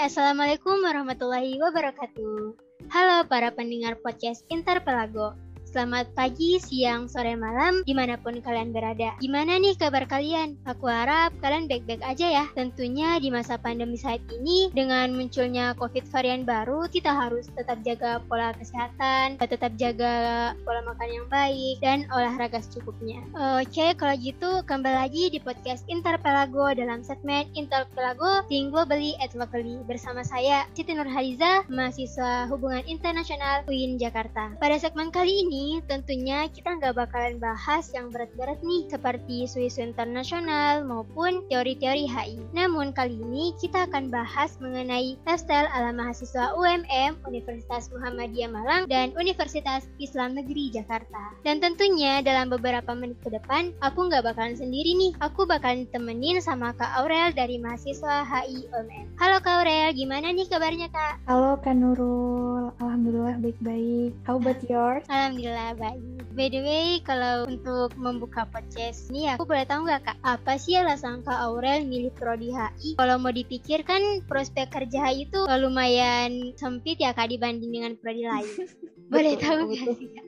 Assalamualaikum 0.00 0.80
warahmatullahi 0.80 1.60
wabarakatuh. 1.60 2.56
Halo 2.88 3.28
para 3.28 3.52
pendengar 3.52 4.00
podcast 4.00 4.48
Interpelago. 4.48 5.36
Selamat 5.68 6.08
pagi, 6.16 6.56
siang, 6.56 7.04
sore, 7.04 7.36
malam, 7.36 7.84
di 7.84 7.92
mana 7.92 8.16
pun 8.16 8.40
kalian 8.40 8.72
berada. 8.72 9.12
Gimana 9.20 9.60
nih 9.60 9.76
kabar 9.76 10.08
kalian? 10.08 10.56
Aku 10.64 10.88
harap 10.88 11.29
kalian 11.40 11.66
baik-baik 11.66 12.04
aja 12.04 12.26
ya. 12.28 12.44
Tentunya 12.52 13.16
di 13.16 13.32
masa 13.32 13.56
pandemi 13.56 13.96
saat 13.96 14.20
ini, 14.28 14.68
dengan 14.70 15.12
munculnya 15.16 15.72
COVID 15.80 16.06
varian 16.12 16.44
baru, 16.44 16.86
kita 16.92 17.10
harus 17.10 17.48
tetap 17.56 17.80
jaga 17.80 18.20
pola 18.28 18.52
kesehatan, 18.54 19.40
tetap 19.40 19.72
jaga 19.80 20.52
pola 20.62 20.84
makan 20.84 21.08
yang 21.08 21.26
baik, 21.32 21.80
dan 21.80 22.04
olahraga 22.12 22.60
secukupnya. 22.60 23.24
Oke, 23.60 23.96
kalau 23.96 24.14
gitu 24.20 24.50
kembali 24.68 24.96
lagi 25.00 25.32
di 25.32 25.40
podcast 25.40 25.82
Interpelago 25.88 26.70
dalam 26.76 27.00
segmen 27.00 27.48
Interpelago 27.56 28.44
Think 28.52 28.76
Globally 28.76 29.16
at 29.18 29.32
Locally 29.32 29.80
bersama 29.88 30.20
saya, 30.20 30.68
Siti 30.76 30.92
Nurhaliza, 30.92 31.64
mahasiswa 31.72 32.50
hubungan 32.52 32.84
internasional 32.84 33.64
UIN 33.64 33.96
Jakarta. 33.96 34.52
Pada 34.60 34.76
segmen 34.76 35.08
kali 35.08 35.46
ini, 35.46 35.80
tentunya 35.88 36.50
kita 36.50 36.76
nggak 36.76 36.98
bakalan 36.98 37.40
bahas 37.40 37.88
yang 37.96 38.12
berat-berat 38.12 38.60
nih 38.60 38.90
seperti 38.90 39.46
isu-isu 39.46 39.80
internasional 39.86 40.82
maupun 40.82 41.29
teori-teori 41.46 42.04
HI. 42.10 42.40
Namun 42.50 42.90
kali 42.90 43.14
ini 43.14 43.54
kita 43.62 43.86
akan 43.86 44.10
bahas 44.10 44.58
mengenai 44.58 45.14
lifestyle 45.22 45.70
ala 45.70 45.94
mahasiswa 45.94 46.56
UMM 46.58 47.22
Universitas 47.28 47.92
Muhammadiyah 47.94 48.50
Malang 48.50 48.82
dan 48.90 49.14
Universitas 49.14 49.86
Islam 50.02 50.34
Negeri 50.34 50.74
Jakarta. 50.74 51.36
Dan 51.46 51.62
tentunya 51.62 52.18
dalam 52.24 52.50
beberapa 52.50 52.90
menit 52.96 53.20
ke 53.22 53.30
depan 53.30 53.70
aku 53.84 54.10
nggak 54.10 54.26
bakalan 54.26 54.58
sendiri 54.58 54.96
nih. 54.98 55.12
Aku 55.22 55.46
bakalan 55.46 55.86
temenin 55.94 56.42
sama 56.42 56.74
Kak 56.74 57.04
Aurel 57.04 57.30
dari 57.30 57.62
mahasiswa 57.62 58.26
HI 58.26 58.66
UMM. 58.74 59.06
Halo 59.20 59.38
Kak 59.38 59.62
Aurel, 59.62 59.94
gimana 59.94 60.34
nih 60.34 60.50
kabarnya 60.50 60.90
Kak? 60.90 61.22
Halo 61.30 61.60
Kak 61.62 61.78
Nurul, 61.78 62.74
Alhamdulillah 62.82 63.38
baik-baik. 63.38 64.16
How 64.26 64.40
about 64.40 64.58
yours? 64.66 65.06
Alhamdulillah 65.06 65.50
Alhamdulillah 65.50 65.76
baik. 65.76 66.00
By 66.30 66.46
the 66.46 66.60
way, 66.62 66.88
kalau 67.02 67.50
untuk 67.50 67.90
membuka 67.98 68.46
podcast 68.46 69.10
ini 69.10 69.28
aku 69.34 69.44
boleh 69.44 69.66
tahu 69.66 69.82
nggak 69.82 70.02
kak, 70.06 70.18
apa 70.22 70.54
sih 70.56 70.78
alasan 70.78 71.19
kak 71.22 71.38
Aurel 71.40 71.86
milih 71.86 72.12
prodi 72.16 72.52
HI? 72.52 72.96
Kalau 72.96 73.16
mau 73.20 73.32
dipikir 73.32 73.84
kan 73.86 74.00
prospek 74.26 74.72
kerja 74.72 75.08
HI 75.08 75.28
itu 75.28 75.40
lumayan 75.60 76.52
sempit 76.56 77.00
ya 77.00 77.14
kak 77.14 77.30
dibanding 77.30 77.70
dengan 77.70 77.92
prodi 77.98 78.24
lain. 78.26 78.48
boleh 79.12 79.34
Betul, 79.36 79.44
tahu 79.44 79.60
nggak 79.70 79.88
sih 79.98 80.08
kak? 80.14 80.26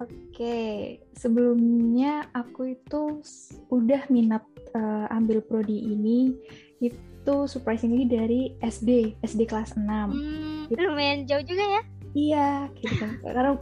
Oke, 0.00 0.58
sebelumnya 1.16 2.28
aku 2.36 2.76
itu 2.76 3.24
udah 3.72 4.02
minat 4.12 4.44
eh, 4.76 5.06
ambil 5.08 5.40
prodi 5.40 5.80
ini 5.92 6.36
itu 6.82 7.36
surprisingly 7.46 8.04
dari 8.04 8.52
SD, 8.60 9.16
SD 9.22 9.48
kelas 9.48 9.78
6. 9.78 9.86
Hmm, 9.86 10.68
lumayan 10.74 11.24
jauh 11.24 11.44
juga 11.44 11.64
ya? 11.64 11.82
Iya, 12.12 12.50
gitu 12.76 12.94
kan. 13.00 13.10
Karena 13.24 13.52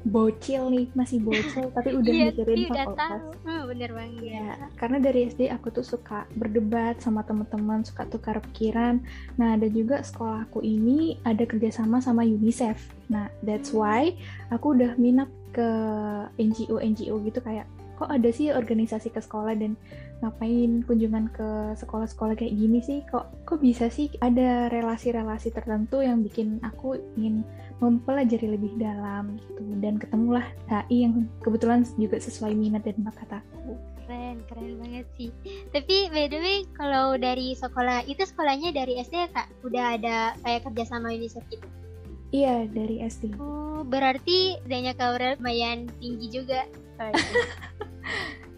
bocil 0.00 0.72
nih, 0.72 0.86
masih 0.96 1.20
bocil 1.20 1.68
tapi 1.72 1.92
udah 2.00 2.12
iya, 2.12 2.26
mikirin 2.32 2.56
udah 2.72 2.86
fakultas. 2.88 3.10
tahu. 3.10 3.28
Hmm, 3.44 3.62
bener 3.68 3.90
banget. 3.92 4.22
Ya, 4.24 4.50
karena 4.80 4.98
dari 5.00 5.20
SD 5.28 5.40
aku 5.52 5.68
tuh 5.72 5.84
suka 5.84 6.24
berdebat 6.32 7.00
sama 7.04 7.20
teman-teman, 7.24 7.84
suka 7.84 8.08
tukar 8.08 8.40
pikiran. 8.50 9.04
Nah, 9.36 9.60
dan 9.60 9.70
juga 9.72 10.00
sekolahku 10.00 10.64
ini 10.64 11.20
ada 11.24 11.44
kerjasama 11.44 12.00
sama 12.00 12.24
UNICEF. 12.24 12.80
Nah, 13.12 13.28
that's 13.44 13.76
why 13.76 14.16
aku 14.48 14.76
udah 14.76 14.96
minat 14.96 15.28
ke 15.50 15.68
NGO-NGO 16.38 17.18
gitu 17.26 17.40
kayak 17.42 17.66
kok 18.00 18.08
ada 18.08 18.32
sih 18.32 18.48
organisasi 18.48 19.12
ke 19.12 19.20
sekolah 19.20 19.52
dan 19.60 19.76
ngapain 20.24 20.80
kunjungan 20.88 21.28
ke 21.36 21.76
sekolah-sekolah 21.76 22.32
kayak 22.32 22.56
gini 22.56 22.80
sih 22.80 23.04
kok 23.04 23.28
kok 23.44 23.60
bisa 23.60 23.92
sih 23.92 24.08
ada 24.24 24.72
relasi-relasi 24.72 25.52
tertentu 25.52 26.00
yang 26.00 26.24
bikin 26.24 26.56
aku 26.64 26.96
ingin 27.20 27.44
mempelajari 27.84 28.56
lebih 28.56 28.72
dalam 28.80 29.36
gitu 29.36 29.60
dan 29.84 30.00
ketemulah 30.00 30.44
HI 30.72 31.04
yang 31.04 31.28
kebetulan 31.44 31.84
juga 32.00 32.16
sesuai 32.16 32.56
minat 32.56 32.84
dan 32.84 32.96
bakat 33.04 33.40
aku. 33.40 33.76
Keren, 34.04 34.42
keren 34.48 34.76
banget 34.80 35.06
sih. 35.16 35.30
Tapi 35.72 36.12
by 36.12 36.28
the 36.28 36.40
way, 36.40 36.58
kalau 36.76 37.16
dari 37.16 37.56
sekolah 37.56 38.04
itu 38.04 38.20
sekolahnya 38.24 38.72
dari 38.72 39.00
SD 39.00 39.14
ya 39.16 39.28
kak? 39.32 39.48
Udah 39.64 39.84
ada 39.96 40.16
kayak 40.44 40.68
kerja 40.68 40.92
sama 40.92 41.12
UNICEF 41.12 41.44
gitu? 41.48 41.68
Iya, 42.30 42.70
dari 42.70 43.02
SD. 43.02 43.34
Oh, 43.42 43.82
berarti 43.82 44.54
danya 44.70 44.94
Kak 44.94 45.18
Aurel 45.18 45.34
lumayan 45.38 45.90
tinggi 45.98 46.30
juga. 46.30 46.62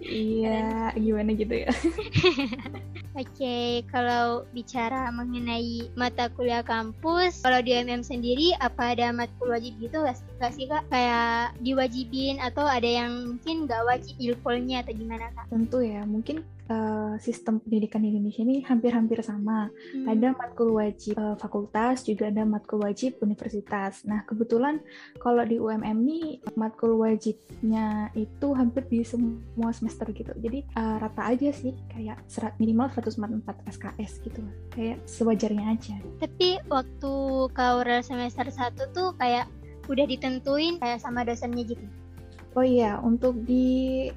Iya, 0.02 0.90
gimana 0.98 1.30
gitu 1.38 1.54
ya? 1.62 1.70
Oke, 3.22 3.86
kalau 3.92 4.42
bicara 4.50 5.12
mengenai 5.14 5.92
mata 5.94 6.26
kuliah 6.32 6.64
kampus, 6.64 7.44
kalau 7.44 7.60
di 7.62 7.76
MM 7.76 8.02
sendiri 8.02 8.56
apa 8.58 8.96
ada 8.96 9.12
matkul 9.14 9.52
wajib 9.52 9.78
gitu 9.78 10.02
nggak 10.02 10.16
sih- 10.18 10.32
nggak 10.40 10.52
sih 10.58 10.64
kak? 10.66 10.84
Kayak 10.90 11.54
diwajibin 11.62 12.40
atau 12.42 12.66
ada 12.66 12.88
yang 12.88 13.36
mungkin 13.36 13.68
nggak 13.68 13.82
wajib 13.86 14.14
ilpolnya 14.18 14.82
atau 14.82 14.92
gimana 14.96 15.30
kak? 15.38 15.46
Tentu 15.52 15.78
ya, 15.84 16.02
mungkin 16.02 16.42
eh, 16.68 17.14
sistem 17.18 17.58
pendidikan 17.62 18.02
di 18.02 18.14
Indonesia 18.14 18.42
ini 18.42 18.62
hampir-hampir 18.62 19.22
sama. 19.24 19.70
Hmm. 19.70 20.06
Ada 20.06 20.34
matkul 20.36 20.76
wajib 20.76 21.14
eh, 21.16 21.36
fakultas, 21.38 22.06
juga 22.06 22.28
ada 22.28 22.42
matkul 22.46 22.82
wajib 22.82 23.18
universitas. 23.22 24.04
Nah, 24.04 24.22
kebetulan 24.26 24.82
kalau 25.18 25.42
di 25.46 25.58
UMM 25.58 25.98
ini 26.06 26.42
matkul 26.58 26.98
wajibnya 26.98 28.10
itu 28.14 28.48
hampir 28.54 28.86
di 28.86 29.02
semua 29.02 29.70
semester 29.74 30.06
gitu. 30.12 30.32
Jadi 30.38 30.62
eh, 30.66 30.96
rata 31.00 31.22
aja 31.26 31.50
sih, 31.50 31.74
kayak 31.90 32.22
serat 32.28 32.54
minimal 32.58 32.90
144 32.92 33.66
SKS 33.70 34.12
gitu. 34.22 34.42
Kayak 34.74 35.02
sewajarnya 35.08 35.64
aja. 35.74 35.96
Tapi 36.22 36.60
waktu 36.68 37.12
Aurel 37.72 38.04
semester 38.04 38.44
1 38.44 38.76
tuh 38.92 39.14
kayak 39.16 39.48
udah 39.90 40.06
ditentuin 40.06 40.78
kayak 40.78 41.02
sama 41.02 41.26
dosennya 41.26 41.66
gitu. 41.66 41.86
Oh 42.52 42.60
iya, 42.60 43.00
untuk 43.00 43.48
di 43.48 43.64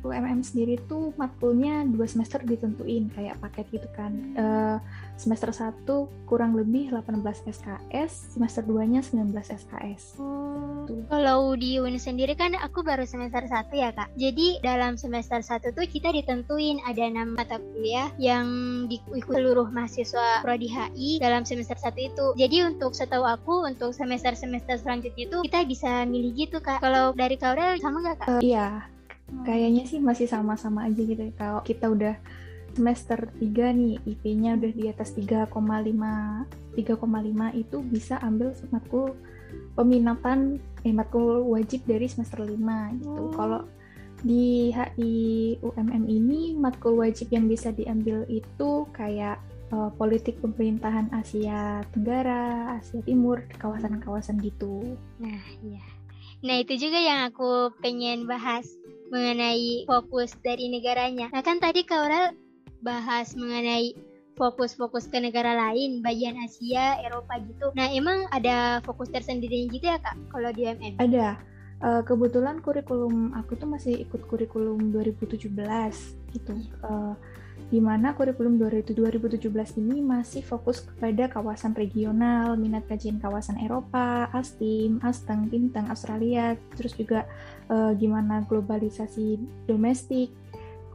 UMM 0.04 0.44
sendiri 0.44 0.76
tuh 0.92 1.16
matkulnya 1.16 1.88
dua 1.88 2.04
semester 2.04 2.44
ditentuin 2.44 3.08
kayak 3.16 3.40
paket 3.40 3.80
gitu 3.80 3.88
kan. 3.96 4.12
Eh, 4.36 4.78
semester 5.16 5.52
1 5.52 5.88
kurang 6.28 6.56
lebih 6.56 6.92
18 6.92 7.24
SKS, 7.48 8.36
semester 8.36 8.62
2-nya 8.68 9.00
19 9.00 9.32
SKS. 9.32 10.20
Tuh. 10.86 11.02
Kalau 11.08 11.56
di 11.56 11.80
UIN 11.80 11.98
sendiri 11.98 12.36
kan 12.36 12.54
aku 12.60 12.84
baru 12.84 13.08
semester 13.08 13.42
1 13.48 13.72
ya 13.74 13.90
kak. 13.96 14.12
Jadi 14.20 14.60
dalam 14.62 15.00
semester 15.00 15.40
1 15.40 15.72
tuh 15.72 15.86
kita 15.88 16.12
ditentuin 16.12 16.84
ada 16.84 17.04
enam 17.08 17.34
mata 17.34 17.58
kuliah 17.58 18.12
yang 18.20 18.48
diikuti 18.92 19.24
seluruh 19.26 19.72
mahasiswa 19.72 20.44
Prodi 20.44 20.70
HI 20.70 21.24
dalam 21.24 21.48
semester 21.48 21.80
1 21.80 21.96
itu. 21.96 22.26
Jadi 22.36 22.58
untuk 22.68 22.92
setahu 22.94 23.24
aku 23.24 23.66
untuk 23.66 23.96
semester-semester 23.96 24.82
selanjutnya 24.84 25.26
itu 25.32 25.38
kita 25.48 25.64
bisa 25.64 26.04
milih 26.04 26.36
gitu 26.36 26.58
kak. 26.60 26.84
Kalau 26.84 27.16
dari 27.16 27.40
Kak 27.40 27.56
Aurel 27.56 27.80
sama 27.80 28.04
nggak 28.04 28.18
kak? 28.20 28.28
Eh, 28.40 28.52
iya, 28.52 28.86
kayaknya 29.48 29.84
sih 29.88 30.00
masih 30.02 30.28
sama-sama 30.30 30.86
aja 30.86 31.02
gitu. 31.02 31.24
Kalau 31.38 31.62
kita 31.64 31.90
udah 31.90 32.16
semester 32.76 33.32
3 33.40 33.72
nih, 33.72 33.96
IP-nya 34.04 34.60
udah 34.60 34.72
di 34.76 34.86
atas 34.92 35.16
3,5 35.16 35.48
3,5 36.76 37.56
itu 37.56 37.78
bisa 37.88 38.20
ambil 38.20 38.52
matkul 38.70 39.16
peminatan 39.80 40.60
eh 40.84 40.92
matkul 40.92 41.48
wajib 41.48 41.88
dari 41.88 42.06
semester 42.12 42.44
5 42.44 42.52
gitu. 43.00 43.10
Oh. 43.10 43.32
Kalau 43.32 43.62
di 44.26 44.72
HI 44.74 45.14
UMM 45.64 46.04
ini 46.08 46.56
matkul 46.56 47.00
wajib 47.00 47.32
yang 47.32 47.48
bisa 47.48 47.72
diambil 47.72 48.28
itu 48.28 48.88
kayak 48.92 49.40
eh, 49.72 49.92
politik 49.96 50.40
pemerintahan 50.44 51.12
Asia 51.16 51.84
Tenggara, 51.96 52.76
Asia 52.80 53.00
Timur, 53.04 53.44
kawasan-kawasan 53.60 54.40
gitu. 54.44 55.00
Nah, 55.20 55.42
iya. 55.64 55.84
Nah, 56.46 56.62
itu 56.62 56.78
juga 56.78 57.00
yang 57.02 57.26
aku 57.32 57.74
pengen 57.82 58.30
bahas 58.30 58.68
mengenai 59.10 59.86
fokus 59.90 60.34
dari 60.42 60.70
negaranya. 60.70 61.30
Nah, 61.34 61.42
kan 61.42 61.58
tadi 61.58 61.86
Kak 61.86 61.98
Aurel 62.06 62.45
bahas 62.84 63.38
mengenai 63.38 63.96
fokus-fokus 64.36 65.08
ke 65.08 65.18
negara 65.18 65.56
lain, 65.56 66.04
bagian 66.04 66.36
Asia, 66.44 67.00
Eropa 67.00 67.40
gitu. 67.40 67.72
Nah, 67.74 67.88
emang 67.88 68.28
ada 68.36 68.84
fokus 68.84 69.08
tersendiri 69.08 69.72
gitu 69.72 69.88
ya, 69.88 69.98
Kak, 70.00 70.16
kalau 70.32 70.52
di 70.52 70.68
UMM? 70.68 71.00
Ada. 71.00 71.40
Eh, 71.84 72.02
kebetulan 72.08 72.64
kurikulum 72.64 73.36
aku 73.36 73.60
tuh 73.60 73.68
masih 73.68 74.08
ikut 74.08 74.24
kurikulum 74.32 74.96
2017 74.96 76.16
gitu. 76.32 76.54
Eh, 76.56 77.14
di 77.72 77.80
mana 77.84 78.16
kurikulum 78.16 78.60
2017 78.60 79.80
ini 79.80 80.00
masih 80.00 80.40
fokus 80.44 80.84
kepada 80.84 81.28
kawasan 81.32 81.76
regional, 81.76 82.56
minat 82.56 82.88
kajian 82.88 83.20
kawasan 83.20 83.60
Eropa, 83.60 84.32
ASTIM, 84.32 85.04
ASTENG, 85.04 85.52
Bintang, 85.52 85.92
Australia, 85.92 86.56
terus 86.80 86.96
juga 86.96 87.28
eh, 87.68 87.92
gimana 88.00 88.48
globalisasi 88.48 89.36
domestik, 89.68 90.32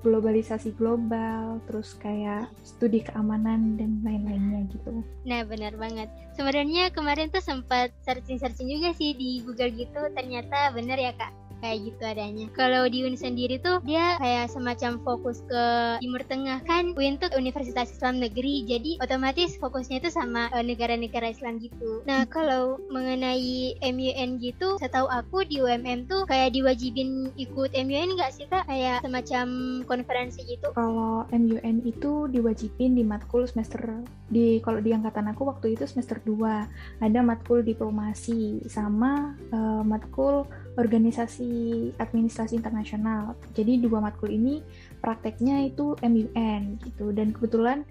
globalisasi 0.00 0.76
global, 0.76 1.60
terus 1.68 1.96
kayak 2.00 2.48
studi 2.64 3.04
keamanan 3.04 3.76
dan 3.76 4.00
lain-lainnya 4.00 4.64
gitu. 4.72 5.04
Nah, 5.28 5.44
benar 5.44 5.76
banget. 5.76 6.08
Sebenarnya 6.36 6.88
kemarin 6.92 7.28
tuh 7.28 7.44
sempat 7.44 7.92
searching-searching 8.04 8.68
juga 8.68 8.96
sih 8.96 9.12
di 9.12 9.44
Google 9.44 9.72
gitu, 9.76 10.00
ternyata 10.16 10.72
bener 10.72 10.96
ya, 10.96 11.12
Kak. 11.12 11.49
Kayak 11.60 11.78
gitu 11.92 12.02
adanya. 12.02 12.46
Kalau 12.56 12.88
di 12.88 13.04
UIN 13.04 13.16
sendiri 13.16 13.60
tuh 13.60 13.78
dia 13.84 14.16
kayak 14.18 14.50
semacam 14.50 15.00
fokus 15.04 15.44
ke 15.46 15.64
Timur 16.00 16.22
Tengah 16.26 16.64
kan. 16.64 16.92
UIN 16.96 17.20
tuh 17.20 17.30
Universitas 17.36 17.92
Islam 17.92 18.18
Negeri, 18.18 18.64
jadi 18.66 19.00
otomatis 19.00 19.56
fokusnya 19.60 20.02
itu 20.02 20.10
sama 20.10 20.48
uh, 20.50 20.64
negara-negara 20.64 21.30
Islam 21.30 21.60
gitu. 21.60 22.02
Nah 22.08 22.24
kalau 22.26 22.80
mengenai 22.88 23.76
MUN 23.80 24.40
gitu, 24.40 24.80
setahu 24.80 25.06
aku 25.08 25.44
di 25.46 25.60
UMM 25.60 26.08
tuh 26.08 26.24
kayak 26.26 26.56
diwajibin 26.56 27.30
ikut 27.36 27.70
MUN 27.76 28.16
nggak 28.16 28.32
sih 28.34 28.48
kak? 28.48 28.66
Kayak 28.66 29.04
semacam 29.04 29.46
konferensi 29.84 30.42
gitu. 30.48 30.72
Kalau 30.74 31.28
MUN 31.30 31.84
itu 31.84 32.26
diwajibin 32.32 32.96
di 32.96 33.04
matkul 33.04 33.44
semester 33.44 34.02
di 34.30 34.62
kalau 34.62 34.78
di 34.78 34.94
angkatan 34.94 35.26
aku 35.34 35.50
waktu 35.50 35.74
itu 35.74 35.84
semester 35.90 36.22
2 36.22 37.02
ada 37.02 37.20
matkul 37.20 37.66
diplomasi 37.66 38.62
sama 38.70 39.34
uh, 39.50 39.82
matkul 39.82 40.46
organisasi 40.78 41.50
administrasi 41.98 42.54
internasional. 42.58 43.34
Jadi 43.56 43.82
dua 43.82 43.98
matkul 43.98 44.30
ini 44.30 44.62
prakteknya 45.02 45.66
itu 45.66 45.98
MUN 46.02 46.78
gitu 46.84 47.10
dan 47.10 47.34
kebetulan 47.34 47.82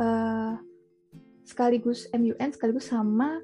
uh, 0.00 0.56
sekaligus 1.44 2.08
MUN 2.16 2.48
sekaligus 2.54 2.88
sama 2.88 3.40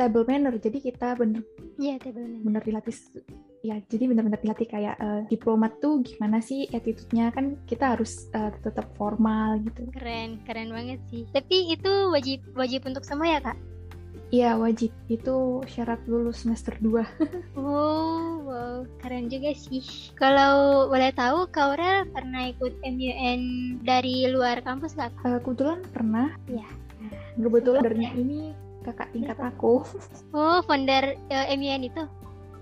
table 0.00 0.24
manner. 0.24 0.56
Jadi 0.56 0.80
kita 0.80 1.18
bener 1.18 1.44
Iya, 1.76 1.98
table 2.00 2.24
manner. 2.24 2.40
bener 2.44 2.62
dilatih 2.64 2.96
ya 3.64 3.80
jadi 3.88 4.12
benar-benar 4.12 4.44
dilatih 4.44 4.68
kayak 4.68 4.96
uh, 5.00 5.24
diplomat 5.32 5.80
tuh 5.80 6.04
gimana 6.04 6.36
sih 6.44 6.68
attitude-nya 6.68 7.32
kan 7.32 7.56
kita 7.64 7.96
harus 7.96 8.28
uh, 8.36 8.52
tetap 8.60 8.92
formal 9.00 9.56
gitu. 9.64 9.88
Keren, 9.88 10.44
keren 10.44 10.68
banget 10.68 11.00
sih. 11.08 11.24
Tapi 11.32 11.72
itu 11.72 12.12
wajib 12.12 12.44
wajib 12.52 12.84
untuk 12.84 13.08
semua 13.08 13.24
ya 13.24 13.40
kak? 13.40 13.56
Iya 14.34 14.58
wajib 14.58 14.90
itu 15.06 15.62
syarat 15.70 16.02
lulus 16.10 16.42
semester 16.42 16.74
2 16.82 17.06
Oh 17.54 18.42
wow 18.42 18.82
keren 18.98 19.30
juga 19.30 19.54
sih. 19.54 19.78
Kalau 20.18 20.86
boleh 20.90 21.14
tahu 21.14 21.46
Kak 21.54 21.62
Aurel 21.70 22.02
pernah 22.10 22.50
ikut 22.50 22.74
MUN 22.82 23.40
dari 23.86 24.26
luar 24.26 24.58
kampus? 24.66 24.98
Kak? 24.98 25.14
Uh, 25.22 25.38
kebetulan 25.38 25.86
pernah. 25.94 26.34
Iya. 26.50 26.66
Kebetulan 27.38 27.78
kadernya 27.86 28.10
ini 28.18 28.38
kakak 28.82 29.14
tingkat 29.14 29.38
aku. 29.38 29.86
Oh 30.34 30.58
founder 30.66 31.14
uh, 31.30 31.46
MUN 31.54 31.86
itu? 31.86 32.02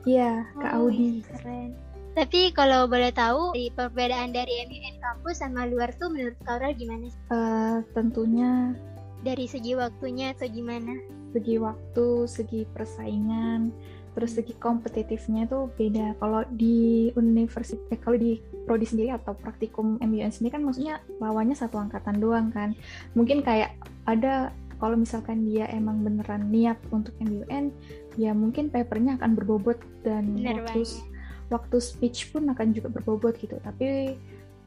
Iya 0.05 0.45
Kak 0.61 0.77
Oh, 0.77 0.93
Audi. 0.93 1.25
Keren. 1.25 1.73
Tapi 2.13 2.53
kalau 2.53 2.85
boleh 2.85 3.09
tahu 3.17 3.57
dari 3.57 3.73
perbedaan 3.73 4.37
dari 4.37 4.69
MUN 4.69 5.01
kampus 5.01 5.41
sama 5.41 5.65
luar 5.65 5.89
tuh 5.97 6.13
menurut 6.13 6.37
Kak 6.45 6.61
Aurel 6.61 6.77
gimana 6.77 7.09
sih? 7.09 7.23
Uh, 7.33 7.81
tentunya 7.97 8.77
Dari 9.25 9.49
segi 9.49 9.73
waktunya 9.73 10.37
atau 10.37 10.51
gimana? 10.53 11.22
Segi 11.33 11.57
waktu, 11.57 12.29
segi 12.29 12.69
persaingan, 12.69 13.73
terus 14.13 14.37
segi 14.37 14.53
kompetitifnya 14.61 15.49
itu 15.49 15.69
beda. 15.75 16.17
Kalau 16.21 16.45
di 16.53 17.09
universitas, 17.17 17.81
eh, 17.89 17.99
kalau 17.99 18.21
di 18.21 18.39
prodi 18.69 18.87
sendiri 18.87 19.11
atau 19.17 19.35
praktikum 19.35 19.99
MUN 19.99 20.31
sendiri 20.31 20.55
kan 20.55 20.63
maksudnya 20.63 21.01
lawannya 21.19 21.57
satu 21.57 21.81
angkatan 21.81 22.21
doang 22.21 22.53
kan. 22.53 22.77
Mungkin 23.17 23.41
kayak 23.43 23.75
ada 24.05 24.53
kalau 24.77 24.99
misalkan 24.99 25.47
dia 25.47 25.71
emang 25.71 26.03
beneran 26.03 26.51
niat 26.51 26.77
untuk 26.91 27.15
MUN, 27.23 27.71
ya 28.19 28.35
mungkin 28.35 28.69
papernya 28.69 29.17
akan 29.17 29.39
berbobot 29.39 29.79
dan 30.03 30.37
Bener 30.37 30.63
waktu 30.67 30.85
banget. 30.85 31.07
waktu 31.49 31.77
speech 31.79 32.35
pun 32.35 32.51
akan 32.51 32.75
juga 32.75 32.91
berbobot 32.91 33.39
gitu. 33.39 33.57
Tapi 33.63 34.19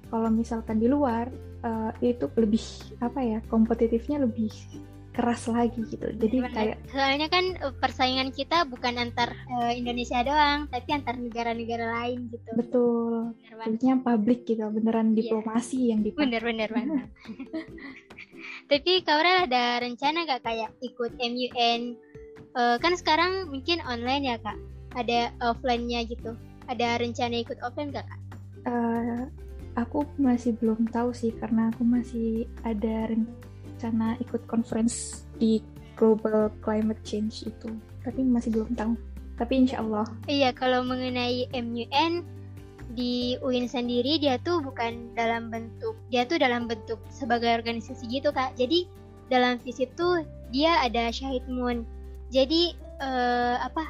kalau 0.09 0.29
misalkan 0.31 0.79
di 0.79 0.88
luar 0.88 1.29
eh, 1.62 1.91
itu 2.15 2.31
lebih 2.39 2.63
apa 3.03 3.19
ya 3.21 3.39
kompetitifnya 3.51 4.23
lebih 4.23 4.53
keras 5.15 5.47
lagi 5.47 5.79
gitu. 5.88 6.12
Jadi 6.12 6.38
Bener. 6.44 6.51
kayak 6.51 6.77
Soalnya 6.91 7.27
kan 7.31 7.45
uh, 7.63 7.71
persaingan 7.79 8.35
kita 8.35 8.67
bukan 8.67 9.00
antar 9.00 9.31
uh, 9.47 9.71
Indonesia 9.71 10.19
doang, 10.21 10.67
tapi 10.67 10.91
antar 10.91 11.15
negara-negara 11.15 12.03
lain 12.03 12.27
gitu. 12.29 12.50
betul 12.59 13.31
kulitnya 13.56 13.95
publik 14.03 14.44
gitu 14.44 14.67
beneran 14.69 15.15
Iya. 15.15 15.17
diplomasi 15.23 15.95
yang 15.95 16.03
dipakai. 16.03 16.21
Bener-bener 16.27 16.69
banget. 16.77 17.07
Tapi 18.69 19.01
Kak 19.01 19.15
Aurel 19.15 19.47
ada 19.47 19.79
rencana 19.81 20.25
gak 20.25 20.44
kayak 20.44 20.69
ikut 20.81 21.17
MUN? 21.17 21.81
Eh, 22.56 22.77
kan 22.79 22.94
sekarang 22.95 23.51
mungkin 23.51 23.83
online 23.83 24.31
ya 24.31 24.38
kak, 24.39 24.56
ada 24.95 25.31
offline-nya 25.44 26.07
gitu. 26.07 26.33
Ada 26.71 26.97
rencana 27.03 27.44
ikut 27.44 27.59
offline 27.59 27.91
gak 27.91 28.07
kak? 28.07 28.19
Eh, 28.65 29.21
aku 29.75 30.07
masih 30.15 30.56
belum 30.57 30.88
tahu 30.89 31.12
sih 31.12 31.35
karena 31.35 31.69
aku 31.69 31.83
masih 31.83 32.47
ada 32.63 33.12
rencana 33.12 33.44
ikut 34.22 34.42
conference 34.48 35.27
di 35.38 35.60
global 35.95 36.51
climate 36.63 37.00
change 37.04 37.48
itu 37.48 37.69
tapi 38.04 38.22
masih 38.22 38.51
belum 38.54 38.75
tahu 38.75 38.94
tapi 39.36 39.54
insya 39.68 39.83
Allah 39.83 40.07
Iya, 40.31 40.56
kalau 40.56 40.83
mengenai 40.88 41.51
MUN 41.51 42.24
di 42.95 43.36
UIN 43.44 43.68
sendiri 43.68 44.22
dia 44.22 44.39
tuh 44.39 44.63
bukan 44.63 45.12
dalam 45.18 45.51
bentuk 45.51 45.98
dia 46.07 46.24
tuh 46.24 46.39
dalam 46.39 46.69
bentuk 46.69 47.01
sebagai 47.12 47.51
organisasi 47.51 48.07
gitu 48.07 48.31
kak. 48.31 48.56
Jadi 48.56 48.88
dalam 49.27 49.60
visip 49.60 49.92
tuh 50.00 50.24
dia 50.56 50.80
ada 50.80 51.12
Syahid 51.12 51.44
Moon. 51.51 51.83
Jadi 52.31 52.77
eh, 53.04 53.56
apa? 53.60 53.83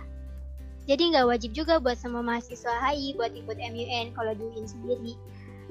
Jadi 0.85 1.13
nggak 1.13 1.29
wajib 1.29 1.51
juga 1.53 1.81
buat 1.81 1.97
semua 1.97 2.21
mahasiswa 2.21 2.73
HI 2.89 3.17
buat 3.17 3.33
ikut 3.33 3.57
MUN 3.57 4.13
kalau 4.17 4.33
di 4.33 4.43
UIN 4.49 4.65
sendiri. 4.65 5.13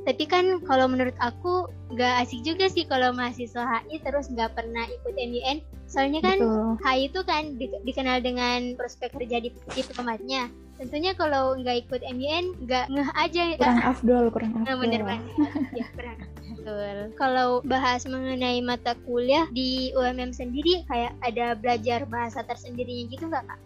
Tapi 0.04 0.24
kan 0.28 0.60
kalau 0.68 0.84
menurut 0.84 1.16
aku 1.16 1.64
nggak 1.88 2.28
asik 2.28 2.44
juga 2.44 2.68
sih 2.68 2.84
kalau 2.84 3.10
mahasiswa 3.10 3.64
HI 3.64 4.04
terus 4.04 4.28
nggak 4.28 4.52
pernah 4.52 4.84
ikut 4.84 5.14
MUN. 5.16 5.64
Soalnya 5.88 6.20
kan 6.20 6.38
betul 6.38 6.76
HI 6.84 7.08
itu 7.08 7.20
kan 7.24 7.42
di- 7.56 7.80
dikenal 7.82 8.20
dengan 8.20 8.76
prospek 8.76 9.16
kerja 9.16 9.40
di 9.40 9.48
diplomatnya. 9.72 10.52
Tentunya 10.76 11.16
kalau 11.16 11.56
nggak 11.56 11.88
ikut 11.88 12.02
MUN 12.04 12.68
nggak 12.68 12.84
ngeh 12.92 13.10
aja 13.16 13.42
ya. 13.52 13.56
kurang 13.56 13.80
afdol 13.80 14.24
kurang 14.28 14.50
Nah, 14.52 14.62
afdol 14.62 14.80
bener 14.84 15.00
banget. 15.02 15.32
ya, 15.72 15.86
kurang. 15.96 16.18
Betul. 16.54 16.96
Kalau 17.16 17.48
bahas 17.64 18.04
mengenai 18.04 18.60
mata 18.60 18.96
kuliah 19.04 19.44
di 19.52 19.92
UMM 19.92 20.32
sendiri 20.32 20.84
kayak 20.88 21.12
ada 21.20 21.52
belajar 21.56 22.04
bahasa 22.04 22.40
tersendirinya 22.40 23.04
gitu 23.08 23.24
nggak 23.28 23.44
kak? 23.44 23.60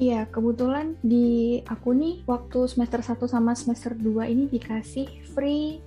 Iya, 0.00 0.24
kebetulan 0.32 0.96
di 1.04 1.60
aku 1.68 1.92
nih 1.92 2.24
waktu 2.24 2.64
semester 2.64 3.04
1 3.04 3.28
sama 3.28 3.52
semester 3.52 3.92
2 3.92 4.24
ini 4.32 4.48
dikasih 4.48 5.04
free 5.36 5.84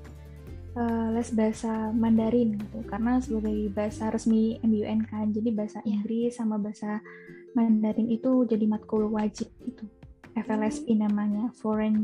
uh, 0.78 1.10
les 1.16 1.30
bahasa 1.34 1.90
Mandarin 1.90 2.54
gitu. 2.60 2.86
Karena 2.86 3.18
sebagai 3.18 3.74
bahasa 3.74 4.14
resmi 4.14 4.62
MUN 4.62 5.10
kan. 5.10 5.34
Jadi 5.34 5.50
bahasa 5.50 5.82
Iya. 5.82 6.00
Inggris 6.00 6.38
sama 6.38 6.62
bahasa 6.62 7.02
Mandarin 7.58 8.12
itu 8.12 8.46
jadi 8.46 8.66
matkul 8.70 9.10
wajib 9.10 9.50
gitu. 9.66 9.88
FLSP 10.36 11.00
namanya, 11.00 11.48
Foreign 11.64 12.04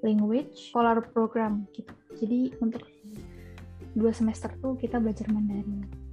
Language 0.00 0.54
Scholar 0.70 1.02
Program 1.10 1.66
gitu. 1.74 1.90
Jadi 2.14 2.54
untuk 2.62 2.86
dua 3.94 4.14
semester 4.14 4.54
tuh 4.62 4.78
kita 4.78 5.02
belajar 5.02 5.26
Mandarin. 5.28 6.03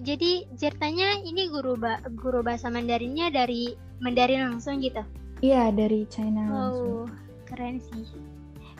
Jadi 0.00 0.44
ceritanya 0.60 1.20
ini 1.24 1.48
guru 1.48 1.76
ba 1.76 2.00
guru 2.16 2.44
bahasa 2.44 2.68
Mandarinnya 2.68 3.32
dari 3.32 3.72
Mandarin 4.00 4.52
langsung 4.52 4.84
gitu? 4.84 5.00
Iya, 5.40 5.72
dari 5.72 6.04
China 6.08 6.44
langsung. 6.48 7.04
Oh, 7.04 7.06
keren 7.48 7.80
sih. 7.80 8.04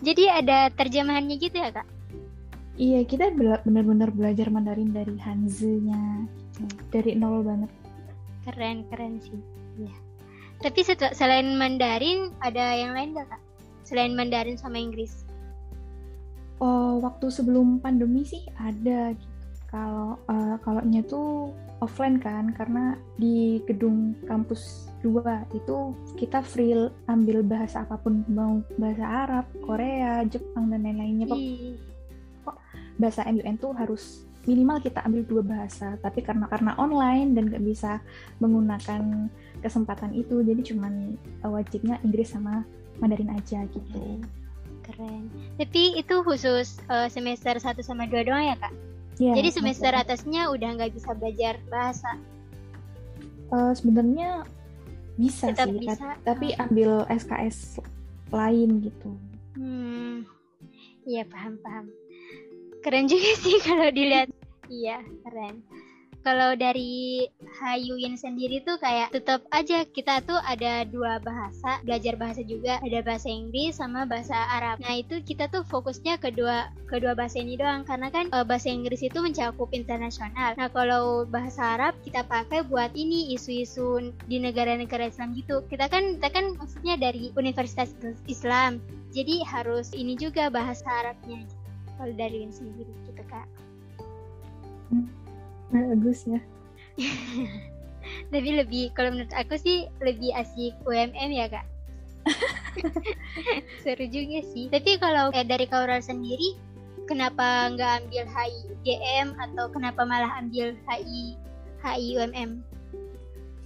Jadi 0.05 0.29
ada 0.29 0.69
terjemahannya 0.73 1.37
gitu 1.41 1.57
ya 1.57 1.73
kak? 1.73 1.89
Iya, 2.77 3.09
kita 3.09 3.33
bela- 3.33 3.65
benar-benar 3.65 4.13
belajar 4.13 4.53
Mandarin 4.53 4.93
dari 4.93 5.17
Hanzi-nya, 5.17 6.29
gitu. 6.61 6.69
dari 6.93 7.17
nol 7.17 7.41
banget. 7.41 7.73
Keren, 8.45 8.85
keren 8.93 9.17
sih. 9.25 9.41
Iya. 9.81 9.97
Tapi 10.61 10.81
setel- 10.85 11.17
selain 11.17 11.57
Mandarin 11.57 12.33
ada 12.45 12.77
yang 12.77 12.93
lain 12.93 13.17
gak 13.17 13.33
kak? 13.33 13.43
Selain 13.89 14.13
Mandarin 14.13 14.61
sama 14.61 14.77
Inggris? 14.77 15.25
Oh, 16.61 17.01
waktu 17.01 17.29
sebelum 17.29 17.81
pandemi 17.81 18.25
sih 18.25 18.45
ada 18.57 19.13
gitu. 19.13 19.36
Kalau 19.77 20.17
eh, 20.33 20.57
kalaunya 20.65 21.05
tuh 21.05 21.53
offline 21.85 22.17
kan, 22.17 22.49
karena 22.57 22.97
di 23.21 23.61
gedung 23.69 24.17
kampus 24.25 24.89
2 25.05 25.53
itu 25.53 25.93
kita 26.17 26.41
free 26.41 26.89
ambil 27.13 27.45
bahasa 27.45 27.85
apa 27.85 28.01
pun, 28.01 28.25
mau 28.33 28.65
bahasa 28.81 29.05
Arab, 29.05 29.45
Korea, 29.61 30.25
Jepang 30.25 30.73
dan 30.73 30.89
lain-lainnya. 30.89 31.29
Ih, 31.37 31.77
Bahasa 32.97 33.29
MUN 33.29 33.61
tuh 33.61 33.77
harus 33.77 34.25
minimal 34.49 34.81
kita 34.81 35.05
ambil 35.05 35.29
dua 35.29 35.43
bahasa, 35.45 36.01
tapi 36.01 36.25
karena 36.25 36.49
karena 36.49 36.73
online 36.81 37.37
dan 37.37 37.53
nggak 37.53 37.67
bisa 37.67 38.01
menggunakan 38.41 39.29
kesempatan 39.61 40.17
itu, 40.17 40.41
jadi 40.41 40.73
cuman 40.73 41.21
eh, 41.21 41.51
wajibnya 41.53 42.01
Inggris 42.01 42.33
sama 42.33 42.65
Mandarin 42.97 43.29
aja 43.37 43.69
gitu. 43.69 44.25
keren. 44.87 45.29
Tapi 45.61 46.01
itu 46.01 46.15
khusus 46.25 46.81
eh, 46.89 47.13
semester 47.13 47.61
1 47.61 47.85
sama 47.85 48.09
2 48.09 48.25
doang 48.25 48.49
ya 48.49 48.57
kak? 48.57 48.73
Ya, 49.17 49.33
Jadi 49.33 49.49
semester 49.51 49.93
maksudnya- 49.93 50.05
atasnya 50.05 50.43
udah 50.51 50.69
nggak 50.77 50.93
bisa 50.93 51.11
belajar 51.13 51.55
bahasa. 51.67 52.11
Eh, 53.47 53.73
sebenarnya 53.73 54.45
bisa 55.17 55.49
Tetap 55.51 55.67
sih, 55.67 55.79
bisa. 55.81 56.07
tapi 56.21 56.53
ambil 56.55 57.09
SKS 57.09 57.81
lain 58.29 58.85
gitu. 58.85 59.11
Hmm, 59.57 60.29
iya 61.05 61.25
paham 61.25 61.57
paham. 61.63 61.89
Keren 62.85 63.09
juga 63.09 63.33
sih 63.41 63.57
kalau 63.67 63.89
dilihat. 63.89 64.29
Iya 64.67 65.01
keren. 65.25 65.65
Kalau 66.27 66.59
dari 66.59 67.23
Hayuin 67.63 68.19
sendiri 68.19 68.59
tuh 68.67 68.83
kayak 68.83 69.15
tetap 69.15 69.47
aja 69.55 69.87
kita 69.87 70.19
tuh 70.27 70.35
ada 70.43 70.83
dua 70.83 71.23
bahasa, 71.23 71.79
belajar 71.87 72.19
bahasa 72.19 72.43
juga, 72.43 72.83
ada 72.83 72.99
bahasa 73.07 73.31
Inggris 73.31 73.79
sama 73.79 74.03
bahasa 74.11 74.35
Arab. 74.35 74.83
Nah, 74.83 74.99
itu 74.99 75.23
kita 75.23 75.47
tuh 75.47 75.63
fokusnya 75.71 76.19
kedua 76.19 76.67
kedua 76.91 77.15
bahasa 77.15 77.39
ini 77.39 77.55
doang 77.55 77.87
karena 77.87 78.11
kan 78.11 78.27
e, 78.35 78.43
bahasa 78.43 78.67
Inggris 78.75 79.07
itu 79.07 79.23
mencakup 79.23 79.71
internasional. 79.71 80.59
Nah, 80.59 80.67
kalau 80.67 81.31
bahasa 81.31 81.79
Arab 81.79 81.95
kita 82.03 82.27
pakai 82.27 82.67
buat 82.67 82.91
ini 82.99 83.31
isu-isu 83.39 84.11
di 84.27 84.43
negara-negara 84.43 85.07
Islam 85.07 85.31
gitu. 85.39 85.63
Kita 85.71 85.87
kan 85.87 86.19
kita 86.19 86.35
kan 86.35 86.59
maksudnya 86.59 86.99
dari 86.99 87.31
Universitas 87.39 87.95
Islam. 88.27 88.83
Jadi 89.15 89.47
harus 89.47 89.95
ini 89.95 90.19
juga 90.19 90.51
bahasa 90.51 90.91
Arabnya. 90.91 91.47
Kalau 91.97 92.13
dari 92.19 92.51
sendiri 92.51 92.91
gitu, 93.07 93.23
Kak. 93.31 93.47
Hmm 94.91 95.26
bagus 95.71 96.27
ya. 96.27 96.41
Tapi 98.33 98.51
lebih 98.55 98.95
kalau 98.95 99.15
menurut 99.15 99.35
aku 99.35 99.59
sih 99.59 99.91
lebih 99.99 100.31
asik 100.35 100.75
UMM 100.87 101.31
ya 101.35 101.47
kak. 101.51 101.67
Seru 103.83 104.07
juga 104.11 104.43
sih. 104.51 104.71
Tapi 104.71 104.99
kalau 104.99 105.31
eh, 105.35 105.47
dari 105.47 105.67
Kaural 105.67 106.03
sendiri 106.03 106.55
kenapa 107.07 107.71
nggak 107.75 108.07
ambil 108.07 108.25
HI 108.27 108.63
GM 108.83 109.29
atau 109.39 109.71
kenapa 109.71 110.03
malah 110.03 110.31
ambil 110.43 110.75
HI 110.91 111.39
HI 111.83 112.07
UMM 112.19 112.63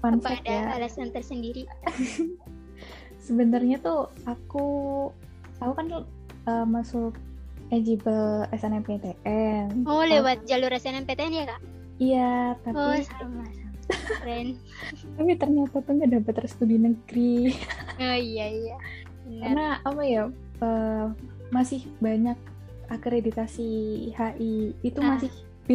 Fun 0.00 0.16
apa 0.20 0.40
ada 0.40 0.48
ya. 0.48 0.76
alasan 0.80 1.12
tersendiri? 1.12 1.68
Sebenarnya 3.26 3.80
tuh 3.80 4.08
aku 4.24 4.68
aku 5.60 5.72
kan 5.76 5.86
uh, 6.48 6.64
masuk 6.64 7.16
eligible 7.70 8.48
SNMPTN 8.50 9.86
oh 9.86 10.02
lewat 10.02 10.42
jalur 10.48 10.72
SNMPTN 10.72 11.32
ya 11.32 11.44
kak 11.46 11.60
Iya, 12.00 12.56
tapi 12.64 12.80
oh, 12.80 12.96
sama, 13.04 13.44
Keren. 14.24 14.56
tapi 15.20 15.32
ternyata 15.36 15.76
tuh 15.84 15.92
nggak 15.92 16.12
dapet 16.16 16.34
restu 16.40 16.64
di 16.64 16.80
negeri. 16.80 17.52
Oh 18.00 18.16
iya 18.16 18.46
iya. 18.48 18.76
Benar. 19.28 19.42
Karena 19.44 19.66
apa 19.84 20.02
ya? 20.08 20.22
Uh, 20.64 21.06
masih 21.52 21.84
banyak 22.00 22.36
akreditasi 22.88 23.70
HI 24.16 24.74
itu 24.80 24.98
ah. 25.04 25.14
masih 25.14 25.32
B 25.68 25.70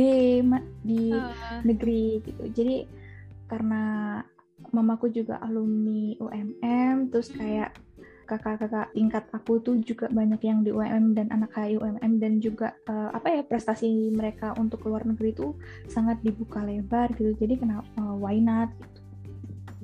di 0.82 1.14
oh. 1.14 1.32
negeri 1.62 2.20
gitu. 2.26 2.44
Jadi 2.50 2.90
karena 3.46 4.20
mamaku 4.74 5.14
juga 5.14 5.38
alumni 5.46 6.18
UMM 6.18 7.14
terus 7.14 7.30
kayak 7.32 7.76
kakak-kakak 8.26 8.90
tingkat 8.92 9.24
aku 9.32 9.62
tuh 9.62 9.78
juga 9.86 10.10
banyak 10.10 10.42
yang 10.42 10.66
di 10.66 10.74
UMM 10.74 11.14
dan 11.14 11.30
anak 11.30 11.54
HI 11.54 11.78
UMM 11.78 12.18
dan 12.18 12.42
juga 12.42 12.74
uh, 12.90 13.14
apa 13.14 13.30
ya 13.30 13.42
prestasi 13.46 14.10
mereka 14.12 14.58
untuk 14.58 14.82
keluar 14.82 15.06
negeri 15.06 15.32
itu 15.32 15.54
sangat 15.88 16.20
dibuka 16.26 16.66
lebar 16.66 17.14
gitu. 17.16 17.38
Jadi 17.38 17.62
kenapa 17.62 17.86
uh, 18.02 18.18
why 18.18 18.42
not 18.42 18.74
gitu. 18.82 19.00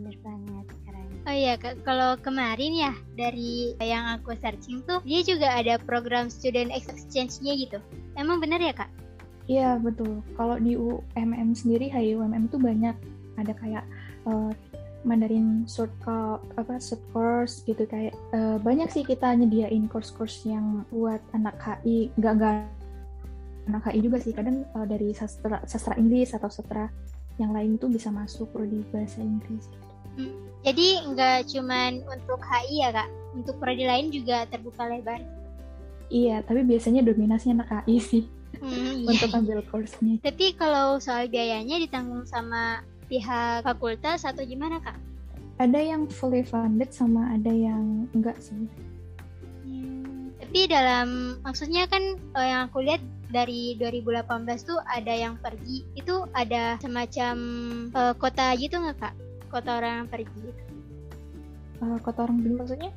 Bener 0.01 0.17
banget 0.25 0.65
keren. 0.83 1.07
Oh 1.29 1.35
iya 1.37 1.53
kalau 1.85 2.17
kemarin 2.17 2.73
ya 2.73 2.93
dari 3.13 3.77
yang 3.77 4.09
aku 4.17 4.33
searching 4.41 4.81
tuh 4.89 4.99
dia 5.05 5.21
juga 5.21 5.53
ada 5.53 5.77
program 5.77 6.27
student 6.33 6.73
exchange-nya 6.73 7.53
gitu. 7.55 7.77
Emang 8.17 8.41
bener 8.41 8.57
ya 8.57 8.73
kak? 8.73 8.89
Iya 9.45 9.77
betul. 9.77 10.21
Kalau 10.33 10.57
di 10.57 10.73
UMM 10.77 11.53
sendiri 11.53 11.89
HI 11.89 12.17
UMM 12.17 12.49
tuh 12.49 12.61
banyak. 12.61 12.97
Ada 13.39 13.55
kayak 13.57 13.85
uh, 14.27 14.51
Mandarin 15.01 15.65
short 15.65 15.89
course, 16.05 16.45
apa 16.57 16.77
short 16.77 17.03
course 17.09 17.65
gitu 17.65 17.89
kayak 17.89 18.13
uh, 18.37 18.61
banyak 18.61 18.85
sih 18.93 19.01
kita 19.01 19.33
nyediain 19.33 19.89
course-course 19.89 20.45
yang 20.45 20.85
buat 20.93 21.21
anak 21.33 21.57
HI 21.57 22.13
nggak 22.21 22.33
nggak 22.37 22.57
anak 23.69 23.83
HI 23.89 23.99
juga 24.05 24.17
sih 24.21 24.33
kadang 24.33 24.61
uh, 24.77 24.85
dari 24.85 25.09
sastra 25.17 25.61
sastra 25.65 25.97
Inggris 25.97 26.37
atau 26.37 26.53
sastra 26.53 26.89
yang 27.41 27.55
lain 27.55 27.81
tuh 27.81 27.89
bisa 27.89 28.13
masuk 28.13 28.53
prodi 28.53 28.85
bahasa 28.93 29.23
Inggris. 29.25 29.65
Hmm. 30.17 30.37
Jadi 30.61 31.01
nggak 31.09 31.49
cuman 31.49 32.05
untuk 32.05 32.39
HI 32.45 32.85
ya 32.85 32.89
kak, 32.93 33.09
untuk 33.33 33.57
prodi 33.57 33.89
lain 33.89 34.13
juga 34.13 34.45
terbuka 34.45 34.85
lebar. 34.85 35.21
Iya, 36.11 36.43
tapi 36.43 36.67
biasanya 36.67 37.01
dominasinya 37.01 37.63
anak 37.63 37.87
HI 37.87 37.97
sih 37.97 38.23
hmm, 38.59 39.07
iya. 39.07 39.09
untuk 39.15 39.31
ambil 39.33 39.59
course-nya. 39.65 40.21
Tapi 40.21 40.53
kalau 40.59 41.01
soal 41.01 41.25
biayanya 41.31 41.81
ditanggung 41.81 42.27
sama 42.27 42.85
pihak 43.11 43.67
fakultas 43.67 44.23
atau 44.23 44.47
gimana 44.47 44.79
kak? 44.79 44.95
Ada 45.59 45.77
yang 45.83 46.07
fully 46.07 46.47
funded 46.47 46.95
sama 46.95 47.35
ada 47.35 47.51
yang 47.51 48.07
enggak 48.15 48.39
sih. 48.39 48.71
Hmm, 49.67 50.31
tapi 50.39 50.71
dalam 50.71 51.37
maksudnya 51.43 51.91
kan 51.91 52.15
uh, 52.33 52.47
yang 52.47 52.61
aku 52.71 52.87
lihat 52.87 53.03
dari 53.27 53.75
2018 53.75 54.47
tuh 54.63 54.79
ada 54.87 55.11
yang 55.11 55.35
pergi 55.43 55.83
itu 55.99 56.23
ada 56.31 56.79
semacam 56.79 57.35
uh, 57.91 58.15
kota 58.15 58.55
gitu 58.55 58.79
nggak 58.79 58.97
kak? 58.97 59.13
Kota 59.51 59.83
orang 59.83 60.07
yang 60.07 60.09
pergi. 60.09 60.47
Uh, 61.83 61.99
kota 61.99 62.23
orang 62.23 62.39
dulu 62.39 62.63
maksudnya? 62.63 62.95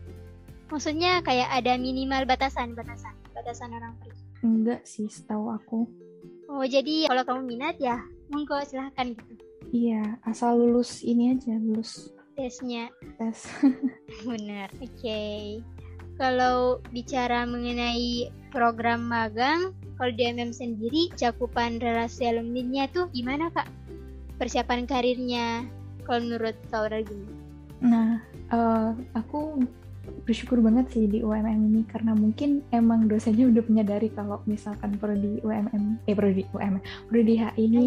Maksudnya 0.71 1.21
kayak 1.27 1.51
ada 1.51 1.75
minimal 1.75 2.23
batasan 2.25 2.73
batasan 2.79 3.13
batasan 3.35 3.75
orang 3.75 3.93
pergi. 3.99 4.23
Enggak 4.41 4.81
sih, 4.89 5.11
setahu 5.11 5.53
aku. 5.53 5.85
Oh 6.49 6.65
jadi 6.65 7.11
kalau 7.11 7.25
kamu 7.27 7.43
minat 7.45 7.77
ya 7.83 8.01
monggo 8.33 8.57
silahkan 8.65 9.13
gitu. 9.13 9.44
Iya, 9.73 10.19
asal 10.27 10.61
lulus 10.61 11.01
ini 11.07 11.33
aja, 11.33 11.57
lulus 11.57 12.15
tesnya. 12.35 12.91
Tes. 13.17 13.47
Benar. 14.29 14.69
Oke. 14.83 14.91
Okay. 15.01 15.43
Kalau 16.15 16.79
bicara 16.95 17.43
mengenai 17.43 18.31
program 18.55 19.11
magang, 19.11 19.75
kalau 19.99 20.13
di 20.15 20.31
MM 20.31 20.55
sendiri 20.55 21.11
cakupan 21.19 21.83
relasi 21.83 22.31
alumni-nya 22.31 22.87
tuh 22.95 23.11
gimana 23.11 23.51
kak? 23.51 23.67
Persiapan 24.39 24.87
karirnya, 24.87 25.67
kalau 26.07 26.23
menurut 26.23 26.55
kau 26.71 26.87
gimana? 26.87 27.35
Nah, 27.83 28.11
uh, 28.55 28.95
aku 29.19 29.67
bersyukur 30.25 30.61
banget 30.61 30.87
sih 30.95 31.05
di 31.09 31.21
UMM 31.25 31.73
ini 31.73 31.83
karena 31.89 32.15
mungkin 32.15 32.61
emang 32.71 33.09
dosennya 33.09 33.49
udah 33.49 33.65
menyadari 33.67 34.09
kalau 34.13 34.41
misalkan 34.45 34.97
prodi 35.01 35.41
UMM 35.41 36.01
eh 36.05 36.17
prodi 36.17 36.45
UMM 36.53 36.81
prodi 37.09 37.41
HI 37.41 37.57
ini 37.57 37.85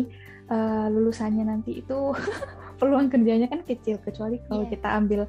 uh, 0.52 0.88
lulusannya 0.92 1.48
nanti 1.48 1.82
itu 1.84 2.14
peluang 2.80 3.10
kerjanya 3.10 3.50
kan 3.50 3.66
kecil 3.66 3.98
kecuali 4.02 4.42
kalau 4.48 4.66
yeah. 4.68 4.72
kita 4.72 4.88
ambil 4.94 5.22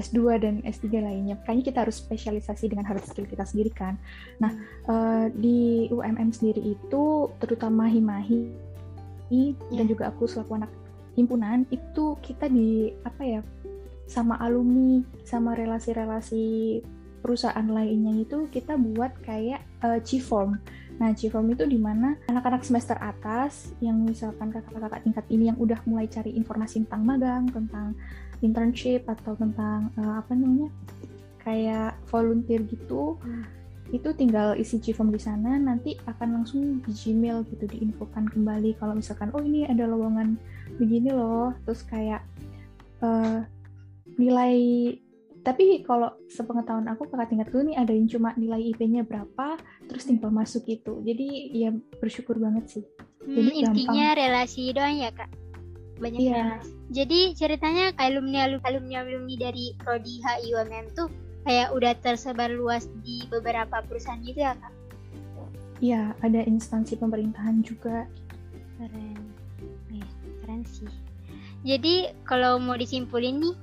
S2 0.00 0.40
dan 0.40 0.54
S3 0.64 1.02
lainnya. 1.04 1.36
Kayaknya 1.44 1.64
kita 1.66 1.78
harus 1.84 2.00
spesialisasi 2.00 2.72
dengan 2.72 2.88
hard 2.88 3.04
skill 3.04 3.28
kita 3.28 3.44
sendiri 3.44 3.68
kan. 3.74 4.00
Nah, 4.40 4.54
uh, 4.88 5.28
di 5.28 5.92
UMM 5.92 6.32
sendiri 6.32 6.72
itu 6.72 7.28
terutama 7.36 7.84
Himahi 7.84 8.48
yeah. 9.28 9.52
dan 9.76 9.86
juga 9.86 10.08
aku 10.08 10.24
selaku 10.24 10.56
anak 10.56 10.72
himpunan 11.18 11.68
itu 11.68 12.16
kita 12.24 12.48
di 12.48 12.94
apa 13.04 13.22
ya 13.22 13.40
sama 14.06 14.38
alumni 14.42 15.04
sama 15.22 15.54
relasi-relasi 15.54 16.80
perusahaan 17.20 17.66
lainnya 17.68 18.24
itu 18.24 18.48
kita 18.48 18.74
buat 18.74 19.12
kayak 19.22 19.60
uh, 19.84 20.00
G-form. 20.00 20.56
Nah, 21.00 21.16
G-form 21.16 21.56
itu 21.56 21.64
di 21.64 21.80
mana 21.80 22.12
anak-anak 22.28 22.60
semester 22.60 23.00
atas 23.00 23.72
yang 23.80 24.04
misalkan 24.04 24.52
kakak-kakak 24.52 25.00
tingkat 25.00 25.24
ini 25.32 25.48
yang 25.48 25.56
udah 25.56 25.80
mulai 25.88 26.04
cari 26.04 26.36
informasi 26.36 26.84
tentang 26.84 27.02
magang, 27.08 27.48
tentang 27.48 27.96
internship 28.44 29.08
atau 29.08 29.32
tentang 29.32 29.88
uh, 29.96 30.20
apa 30.20 30.36
namanya 30.36 30.68
kayak 31.40 31.96
volunteer 32.12 32.60
gitu, 32.68 33.16
hmm. 33.16 33.44
itu 33.96 34.12
tinggal 34.12 34.52
isi 34.60 34.76
G-form 34.76 35.08
di 35.08 35.16
sana, 35.16 35.56
nanti 35.56 35.96
akan 36.04 36.44
langsung 36.44 36.84
di 36.84 36.92
Gmail 36.92 37.48
gitu 37.48 37.64
diinfokan 37.64 38.28
kembali 38.28 38.76
kalau 38.76 38.92
misalkan 38.92 39.32
oh 39.32 39.40
ini 39.40 39.64
ada 39.64 39.88
lowongan 39.88 40.36
begini 40.76 41.16
loh, 41.16 41.56
terus 41.64 41.80
kayak 41.88 42.20
uh, 43.00 43.40
nilai 44.20 44.56
tapi 45.40 45.80
kalau 45.88 46.12
sepengetahuan 46.28 46.84
aku 46.92 47.08
kakak 47.08 47.32
tingkatku 47.32 47.64
ini 47.64 47.74
ada 47.76 47.96
yang 47.96 48.04
cuma 48.06 48.36
nilai 48.36 48.60
IP-nya 48.76 49.08
berapa 49.08 49.56
terus 49.88 50.04
tinggal 50.04 50.28
masuk 50.28 50.68
itu 50.68 51.00
jadi 51.00 51.26
ya 51.52 51.70
bersyukur 51.96 52.36
banget 52.36 52.64
sih 52.68 52.84
hmm, 53.24 53.34
jadi 53.36 53.50
intinya 53.64 54.06
gampang. 54.12 54.20
relasi 54.20 54.62
doang 54.76 54.96
ya 55.00 55.10
kak 55.16 55.30
banyak 56.00 56.20
yeah. 56.20 56.36
relasi 56.36 56.72
jadi 56.92 57.20
ceritanya 57.36 57.84
alumni 57.96 58.44
alumni 58.44 59.00
alumni 59.00 59.34
dari 59.40 59.72
prodi 59.80 60.20
HIUMM 60.20 60.92
tuh 60.92 61.08
kayak 61.48 61.72
udah 61.72 61.96
tersebar 62.04 62.52
luas 62.52 62.84
di 63.00 63.24
beberapa 63.32 63.80
perusahaan 63.88 64.20
gitu 64.20 64.44
ya 64.44 64.52
kak 64.60 64.80
Iya, 65.80 66.12
ada 66.20 66.44
instansi 66.44 67.00
pemerintahan 67.00 67.64
juga. 67.64 68.04
Keren. 68.76 69.16
Eh, 69.96 70.08
keren 70.44 70.60
sih. 70.68 70.92
Jadi 71.64 72.12
kalau 72.28 72.60
mau 72.60 72.76
disimpulin 72.76 73.40
nih, 73.40 73.54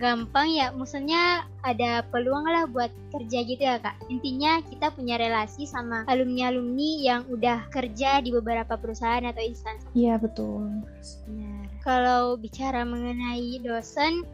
gampang 0.00 0.48
ya 0.50 0.72
maksudnya 0.72 1.46
ada 1.62 2.02
peluang 2.10 2.48
lah 2.48 2.66
buat 2.66 2.90
kerja 3.14 3.38
gitu 3.46 3.62
ya 3.62 3.78
kak. 3.78 3.94
Intinya 4.10 4.58
kita 4.66 4.90
punya 4.94 5.20
relasi 5.20 5.68
sama 5.68 6.02
alumni 6.10 6.50
alumni 6.50 6.90
yang 6.98 7.22
udah 7.30 7.68
kerja 7.70 8.18
di 8.24 8.34
beberapa 8.34 8.74
perusahaan 8.74 9.22
atau 9.22 9.42
instansi. 9.42 9.86
Iya 9.94 10.18
betul. 10.18 10.82
Benar. 11.28 11.66
Kalau 11.82 12.34
bicara 12.38 12.82
mengenai 12.82 13.62
dosen 13.62 14.26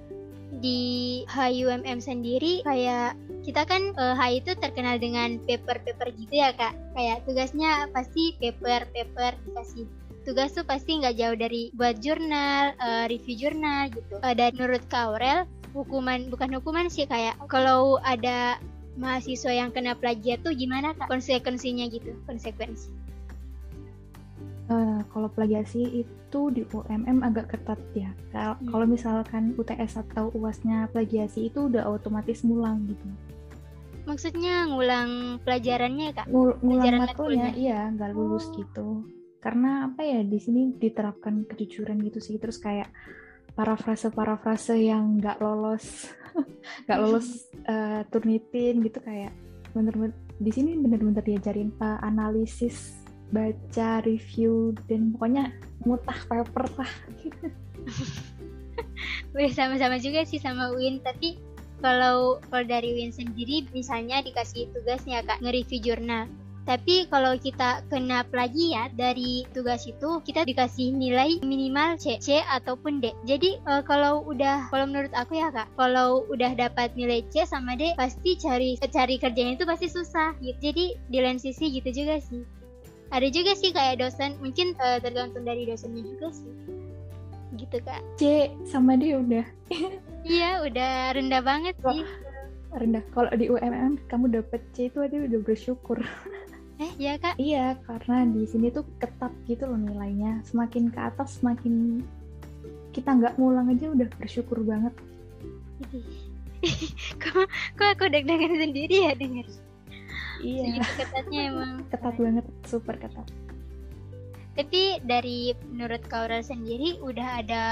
di 0.64 1.22
HUMM 1.28 2.00
sendiri 2.00 2.64
kayak 2.64 3.12
kita 3.44 3.68
kan 3.68 3.92
uh, 4.00 4.12
eh, 4.12 4.14
HI 4.16 4.32
itu 4.40 4.52
terkenal 4.56 4.96
dengan 4.96 5.36
paper-paper 5.44 6.16
gitu 6.16 6.34
ya 6.40 6.56
kak. 6.56 6.72
Kayak 6.96 7.24
tugasnya 7.28 7.88
pasti 7.92 8.36
paper-paper 8.40 9.36
dikasih 9.44 9.84
tugas 10.28 10.52
tuh 10.52 10.68
pasti 10.68 11.00
nggak 11.00 11.16
jauh 11.16 11.36
dari 11.40 11.72
buat 11.72 12.04
jurnal, 12.04 12.76
uh, 12.76 13.08
review 13.08 13.48
jurnal 13.48 13.88
gitu. 13.88 14.20
Uh, 14.20 14.36
dan 14.36 14.52
menurut 14.60 14.84
Kak 14.92 15.08
Aurel, 15.08 15.48
hukuman 15.72 16.28
bukan 16.28 16.52
hukuman 16.60 16.92
sih 16.92 17.08
kayak 17.08 17.40
kalau 17.48 17.96
ada 18.04 18.60
mahasiswa 18.98 19.54
yang 19.54 19.70
kena 19.70 19.94
plagiat 19.94 20.42
tuh 20.42 20.52
gimana 20.52 20.90
kak 20.98 21.06
konsekuensinya 21.06 21.86
gitu 21.88 22.12
konsekuensi 22.26 22.90
Uh, 24.68 25.00
kalau 25.16 25.32
plagiasi 25.32 26.04
itu 26.04 26.40
di 26.52 26.60
UMM 26.68 27.24
agak 27.24 27.56
ketat 27.56 27.80
ya. 27.96 28.12
Hmm. 28.36 28.68
Kalau 28.68 28.84
misalkan 28.84 29.56
UTS 29.56 29.96
atau 30.04 30.28
UASnya 30.36 30.92
plagiasi 30.92 31.48
itu 31.48 31.72
udah 31.72 31.88
otomatis 31.88 32.44
ngulang 32.44 32.84
gitu. 32.84 33.08
Maksudnya 34.04 34.68
ngulang 34.68 35.40
pelajarannya 35.40 36.12
kak? 36.12 36.28
Ngul 36.28 36.60
ngulang 36.60 37.00
matkulnya, 37.00 37.56
iya, 37.56 37.88
nggak 37.96 38.12
lulus 38.12 38.52
oh. 38.52 38.60
gitu. 38.60 38.88
Karena 39.38 39.90
apa 39.90 40.02
ya 40.02 40.20
di 40.26 40.38
sini 40.42 40.74
diterapkan 40.74 41.46
kejujuran 41.46 41.98
gitu 42.02 42.18
sih. 42.18 42.36
Terus 42.38 42.58
kayak 42.58 42.90
parafrase-parafrase 43.58 44.78
yang 44.78 45.18
nggak 45.18 45.42
lolos, 45.42 46.10
nggak 46.86 46.98
lolos 46.98 47.50
uh, 47.66 48.06
turnitin 48.10 48.82
gitu 48.86 49.02
kayak 49.02 49.34
bener-bener 49.74 50.14
di 50.38 50.50
sini 50.54 50.78
bener-bener 50.78 51.22
diajarin 51.26 51.74
uh, 51.82 51.98
analisis 52.06 52.94
baca 53.28 54.00
review 54.06 54.72
dan 54.88 55.12
pokoknya 55.12 55.52
mutah 55.84 56.16
paper 56.30 56.66
lah 56.78 56.92
gitu. 57.20 57.46
Sama-sama 59.52 60.00
juga 60.00 60.24
sih 60.24 60.40
sama 60.40 60.72
Win 60.72 61.02
tapi 61.04 61.36
kalau 61.78 62.42
kalau 62.50 62.64
dari 62.66 62.94
Win 62.96 63.14
sendiri 63.14 63.68
misalnya 63.70 64.24
dikasih 64.24 64.70
tugasnya 64.74 65.22
kak 65.22 65.38
nge-review 65.44 65.78
jurnal 65.82 66.26
tapi 66.68 67.08
kalau 67.08 67.32
kita 67.40 67.80
kena 67.88 68.28
plagiat 68.28 68.92
dari 68.92 69.48
tugas 69.56 69.88
itu 69.88 70.20
kita 70.20 70.44
dikasih 70.44 70.92
nilai 70.92 71.40
minimal 71.40 71.96
C, 71.96 72.20
C 72.20 72.44
ataupun 72.44 73.00
D. 73.00 73.16
Jadi 73.24 73.56
uh, 73.64 73.80
kalau 73.80 74.20
udah 74.28 74.68
kalau 74.68 74.84
menurut 74.84 75.08
aku 75.16 75.40
ya 75.40 75.48
kak, 75.48 75.64
kalau 75.80 76.28
udah 76.28 76.52
dapat 76.52 76.92
nilai 76.92 77.24
C 77.32 77.48
sama 77.48 77.72
D 77.72 77.96
pasti 77.96 78.36
cari 78.36 78.76
cari 78.76 79.16
kerjanya 79.16 79.56
itu 79.56 79.64
pasti 79.64 79.88
susah 79.88 80.36
gitu. 80.44 80.60
Jadi 80.60 80.84
di 81.08 81.18
lain 81.24 81.40
sisi 81.40 81.72
gitu 81.72 81.88
juga 81.88 82.20
sih. 82.20 82.44
Ada 83.08 83.32
juga 83.32 83.56
sih 83.56 83.72
kayak 83.72 84.04
dosen 84.04 84.36
mungkin 84.44 84.76
uh, 84.76 85.00
tergantung 85.00 85.48
dari 85.48 85.64
dosennya 85.64 86.04
juga 86.04 86.36
sih. 86.36 86.52
Gitu 87.56 87.80
kak. 87.80 88.04
C 88.20 88.52
sama 88.68 89.00
D 89.00 89.16
udah. 89.16 89.46
Iya 90.28 90.60
udah 90.66 91.16
rendah 91.16 91.40
banget 91.40 91.78
sih. 91.80 92.04
Rendah. 92.74 93.00
Kalau 93.16 93.32
di 93.32 93.48
UMM 93.48 93.96
kamu 94.12 94.28
dapet 94.36 94.60
C 94.76 94.92
itu 94.92 95.00
aja 95.00 95.16
udah 95.16 95.40
bersyukur 95.40 96.04
eh 96.78 96.92
iya 96.98 97.18
kak. 97.18 97.34
Iya 97.38 97.74
karena 97.86 98.26
di 98.30 98.42
sini 98.46 98.70
tuh 98.70 98.86
ketat 99.02 99.34
gitu 99.50 99.66
loh 99.66 99.78
nilainya. 99.78 100.42
Semakin 100.46 100.90
ke 100.94 101.00
atas 101.02 101.42
semakin 101.42 102.02
kita 102.94 103.14
nggak 103.14 103.36
ngulang 103.38 103.70
aja 103.70 103.90
udah 103.90 104.08
bersyukur 104.18 104.62
banget. 104.62 104.94
Kok 107.22 107.46
kok 107.78 107.88
aku 107.94 108.10
deg-degan 108.10 108.58
sendiri 108.58 109.06
ya 109.06 109.14
denger 109.14 109.46
iya. 110.42 110.82
Ketatnya 110.98 111.40
emang. 111.54 111.86
Ketat 111.90 112.14
banget 112.18 112.46
super 112.66 112.94
ketat. 112.98 113.26
Tapi 114.58 114.98
dari 115.06 115.54
menurut 115.70 116.02
Kaura 116.10 116.42
sendiri 116.42 116.98
udah 116.98 117.42
ada 117.42 117.62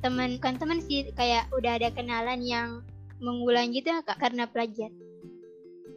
teman 0.00 0.40
kan 0.40 0.56
teman 0.56 0.80
sih 0.80 1.10
kayak 1.12 1.50
udah 1.52 1.76
ada 1.76 1.92
kenalan 1.92 2.40
yang 2.40 2.80
mengulang 3.18 3.74
gitu 3.74 3.90
ya 3.90 4.00
kak 4.06 4.16
karena 4.22 4.46
plagiat 4.46 4.94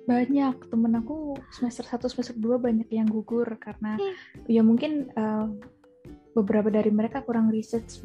banyak 0.10 0.56
temen 0.68 0.94
aku 0.98 1.38
semester 1.54 1.86
1 1.86 2.12
semester 2.12 2.36
2 2.38 2.58
banyak 2.58 2.90
yang 2.90 3.06
gugur 3.06 3.46
karena 3.62 3.96
hmm. 4.02 4.50
ya 4.50 4.66
mungkin 4.66 5.14
uh, 5.14 5.46
beberapa 6.32 6.72
dari 6.72 6.92
mereka 6.92 7.20
kurang 7.28 7.52
research 7.52 8.00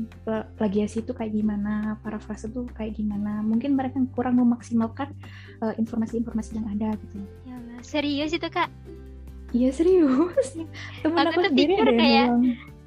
plagiasi 0.58 1.06
itu 1.06 1.14
kayak 1.14 1.30
gimana, 1.30 1.94
parafrase 2.02 2.50
itu 2.50 2.66
kayak 2.74 2.98
gimana. 2.98 3.38
Mungkin 3.46 3.78
mereka 3.78 4.02
kurang 4.18 4.42
memaksimalkan 4.42 5.14
uh, 5.62 5.74
informasi-informasi 5.78 6.58
yang 6.58 6.66
ada 6.66 6.98
gitu. 7.06 7.22
Ya, 7.46 7.56
serius 7.86 8.34
itu 8.34 8.48
kak? 8.50 8.66
Iya 9.54 9.70
serius. 9.70 10.58
Temen 11.06 11.22
aku, 11.22 11.38
aku 11.38 11.54
sendiri 11.54 11.78
ada 11.78 11.94
kayak 11.94 12.28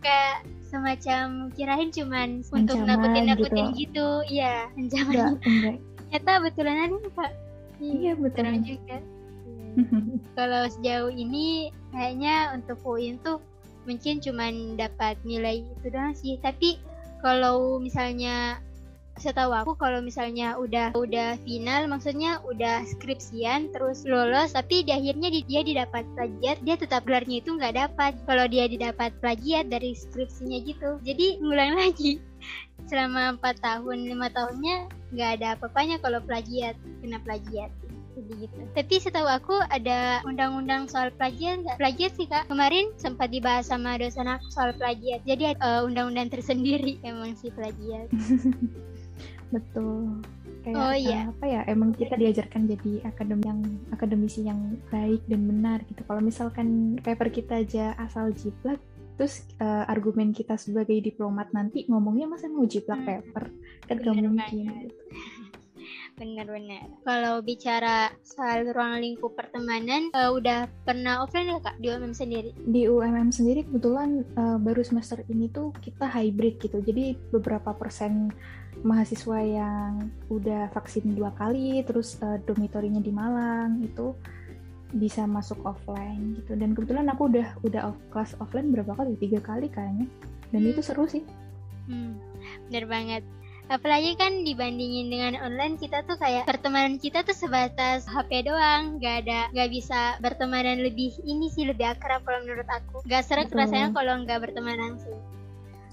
kayak 0.04 0.38
semacam 0.68 1.50
kirain 1.56 1.90
cuman 1.90 2.44
ancaman 2.44 2.60
untuk 2.60 2.78
nakutin-nakutin 2.84 3.66
gitu. 3.74 3.80
gitu. 3.80 4.08
Iya, 4.28 4.68
ancaman. 4.76 5.14
Enggak, 5.16 5.32
enggak. 5.48 5.76
Ternyata 6.10 6.32
betulan 6.44 6.92
kak. 7.16 7.32
Iya, 7.80 8.14
betul. 8.20 8.46
juga. 8.64 8.98
Kalau 10.38 10.64
sejauh 10.68 11.12
ini 11.12 11.72
kayaknya 11.96 12.54
untuk 12.56 12.78
poin 12.84 13.18
tuh 13.24 13.40
mungkin 13.90 14.22
cuman 14.22 14.78
dapat 14.78 15.18
nilai 15.26 15.66
itu 15.66 15.88
doang 15.90 16.14
sih 16.14 16.38
tapi 16.46 16.78
kalau 17.26 17.82
misalnya 17.82 18.62
setahu 19.20 19.52
aku 19.52 19.76
kalau 19.76 20.00
misalnya 20.00 20.56
udah 20.56 20.96
udah 20.96 21.36
final 21.44 21.92
maksudnya 21.92 22.40
udah 22.48 22.88
skripsian 22.88 23.68
terus 23.76 24.08
lolos 24.08 24.56
tapi 24.56 24.88
di 24.88 24.96
akhirnya 24.96 25.28
dia 25.44 25.62
didapat 25.66 26.08
plagiat 26.16 26.64
dia 26.64 26.80
tetap 26.80 27.04
gelarnya 27.04 27.44
itu 27.44 27.52
nggak 27.60 27.76
dapat 27.76 28.16
kalau 28.24 28.48
dia 28.48 28.72
didapat 28.72 29.12
plagiat 29.20 29.68
dari 29.68 29.92
skripsinya 29.92 30.64
gitu 30.64 31.04
jadi 31.04 31.42
ngulang 31.44 31.76
lagi 31.76 32.24
selama 32.88 33.38
empat 33.38 33.62
tahun 33.62 34.08
lima 34.10 34.28
tahunnya 34.34 34.90
nggak 35.14 35.30
ada 35.40 35.48
apa-apanya 35.58 35.98
kalau 36.02 36.20
plagiat 36.26 36.76
kena 37.02 37.22
plagiat 37.22 37.70
gitu. 38.28 38.60
Tapi 38.76 39.00
setahu 39.00 39.28
aku 39.30 39.56
ada 39.72 40.20
undang-undang 40.28 40.92
soal 40.92 41.14
plagiat 41.16 41.64
nggak? 41.64 41.78
Plagiat 41.80 42.12
sih 42.20 42.28
kak. 42.28 42.52
Kemarin 42.52 42.92
sempat 43.00 43.32
dibahas 43.32 43.72
sama 43.72 43.96
dosen 43.96 44.28
aku 44.28 44.48
soal 44.52 44.76
plagiat. 44.76 45.24
Jadi 45.24 45.56
uh, 45.60 45.88
undang-undang 45.88 46.28
tersendiri 46.28 47.00
emang 47.08 47.36
sih 47.40 47.54
plagiat. 47.54 48.12
Betul. 49.54 50.22
Kayak 50.60 50.76
oh, 50.76 50.94
iya. 50.94 51.20
apa 51.32 51.46
ya? 51.48 51.62
Emang 51.72 51.96
kita 51.96 52.20
diajarkan 52.20 52.68
jadi 52.68 53.08
akademi 53.08 53.48
yang 53.48 53.62
akademisi 53.96 54.44
yang 54.44 54.60
baik 54.92 55.24
dan 55.32 55.48
benar 55.48 55.80
gitu. 55.88 56.04
Kalau 56.04 56.20
misalkan 56.20 57.00
paper 57.00 57.32
kita 57.32 57.64
aja 57.64 57.96
asal 57.96 58.36
jiplak, 58.36 58.78
terus 59.20 59.44
uh, 59.60 59.84
argumen 59.92 60.32
kita 60.32 60.56
sebagai 60.56 60.96
diplomat 61.04 61.52
nanti 61.52 61.84
ngomongnya 61.92 62.32
masa 62.32 62.48
mau 62.48 62.64
jiplak 62.64 63.04
hmm. 63.04 63.08
paper 63.12 63.46
kan 63.92 63.98
gak 64.00 64.16
mungkin 64.16 64.88
benar-benar. 66.20 66.92
Kalau 67.08 67.40
bicara 67.40 68.12
soal 68.28 68.68
ruang 68.76 69.00
lingkup 69.00 69.34
pertemanan, 69.40 70.12
uh, 70.12 70.36
udah 70.36 70.68
pernah 70.84 71.24
offline 71.24 71.56
ya 71.56 71.60
kak 71.64 71.80
di 71.80 71.88
UMM 71.88 72.12
sendiri? 72.12 72.52
Di 72.60 72.92
UMM 72.92 73.32
sendiri 73.32 73.64
kebetulan 73.64 74.28
uh, 74.36 74.60
baru 74.60 74.84
semester 74.84 75.24
ini 75.32 75.48
tuh 75.50 75.72
kita 75.80 76.06
hybrid 76.12 76.60
gitu. 76.60 76.84
Jadi 76.84 77.16
beberapa 77.32 77.72
persen 77.72 78.30
mahasiswa 78.84 79.40
yang 79.40 80.12
udah 80.28 80.72
vaksin 80.76 81.16
dua 81.16 81.32
kali, 81.40 81.80
terus 81.88 82.20
uh, 82.20 82.38
dormitorinya 82.44 83.00
di 83.00 83.12
Malang 83.16 83.80
itu 83.84 84.14
bisa 84.96 85.26
masuk 85.30 85.62
offline 85.66 86.40
gitu. 86.42 86.58
Dan 86.58 86.74
kebetulan 86.74 87.08
aku 87.12 87.30
udah 87.30 87.48
udah 87.62 87.94
off 87.94 88.00
kelas 88.10 88.34
offline 88.42 88.74
berapa 88.74 88.96
kali? 88.98 89.18
Tiga 89.20 89.40
kali 89.42 89.70
kayaknya. 89.70 90.08
Dan 90.50 90.62
hmm. 90.66 90.72
itu 90.74 90.82
seru 90.82 91.06
sih. 91.06 91.22
Hmm, 91.90 92.18
bener 92.70 92.86
banget 92.86 93.24
apalagi 93.70 94.18
kan 94.18 94.42
dibandingin 94.42 95.14
dengan 95.14 95.34
online 95.46 95.78
kita 95.78 96.02
tuh 96.10 96.18
kayak 96.18 96.50
pertemanan 96.50 96.98
kita 96.98 97.22
tuh 97.22 97.38
sebatas 97.38 98.10
HP 98.10 98.50
doang 98.50 98.98
nggak 98.98 99.16
ada 99.26 99.40
nggak 99.54 99.70
bisa 99.70 100.18
bertemanan 100.26 100.82
lebih 100.82 101.14
ini 101.22 101.54
sih 101.54 101.70
lebih 101.70 101.94
akrab 101.94 102.26
kalau 102.26 102.42
menurut 102.42 102.66
aku 102.66 103.06
nggak 103.06 103.24
serak 103.30 103.54
rasanya 103.54 103.94
kalau 103.94 104.18
nggak 104.26 104.42
berteman 104.42 104.78
langsung 104.78 105.18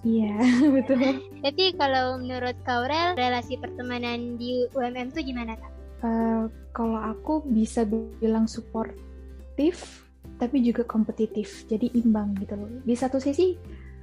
Iya, 0.06 0.38
betul. 0.76 1.02
Tapi 1.42 1.74
kalau 1.74 2.22
menurut 2.22 2.54
Kaurel, 2.62 3.18
relasi 3.18 3.58
pertemanan 3.58 4.38
di 4.38 4.62
UMM 4.70 5.10
tuh 5.10 5.26
gimana, 5.26 5.58
Kak? 5.58 5.75
Uh, 6.04 6.50
kalau 6.76 7.00
aku 7.00 7.40
bisa 7.48 7.88
bilang 8.20 8.44
suportif, 8.44 10.04
tapi 10.36 10.60
juga 10.60 10.84
kompetitif. 10.84 11.64
Jadi 11.64 11.96
imbang 11.96 12.36
gitu 12.40 12.56
loh. 12.56 12.68
Di 12.84 12.92
satu 12.92 13.16
sisi, 13.16 13.56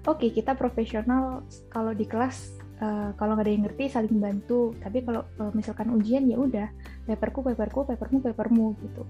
oke 0.04 0.20
okay, 0.20 0.30
kita 0.34 0.58
profesional 0.58 1.46
kalau 1.72 1.96
di 1.96 2.04
kelas 2.04 2.64
uh, 2.84 3.10
kalau 3.16 3.36
nggak 3.38 3.46
ada 3.48 3.54
yang 3.54 3.64
ngerti 3.68 3.84
saling 3.88 4.18
bantu 4.20 4.76
tapi 4.84 5.04
kalau 5.04 5.24
uh, 5.40 5.52
misalkan 5.56 5.92
ujian 5.96 6.28
ya 6.28 6.36
udah 6.36 6.68
paperku 7.08 7.40
paperku 7.40 7.88
papermu 7.88 8.20
papermu 8.20 8.76
gitu 8.84 9.04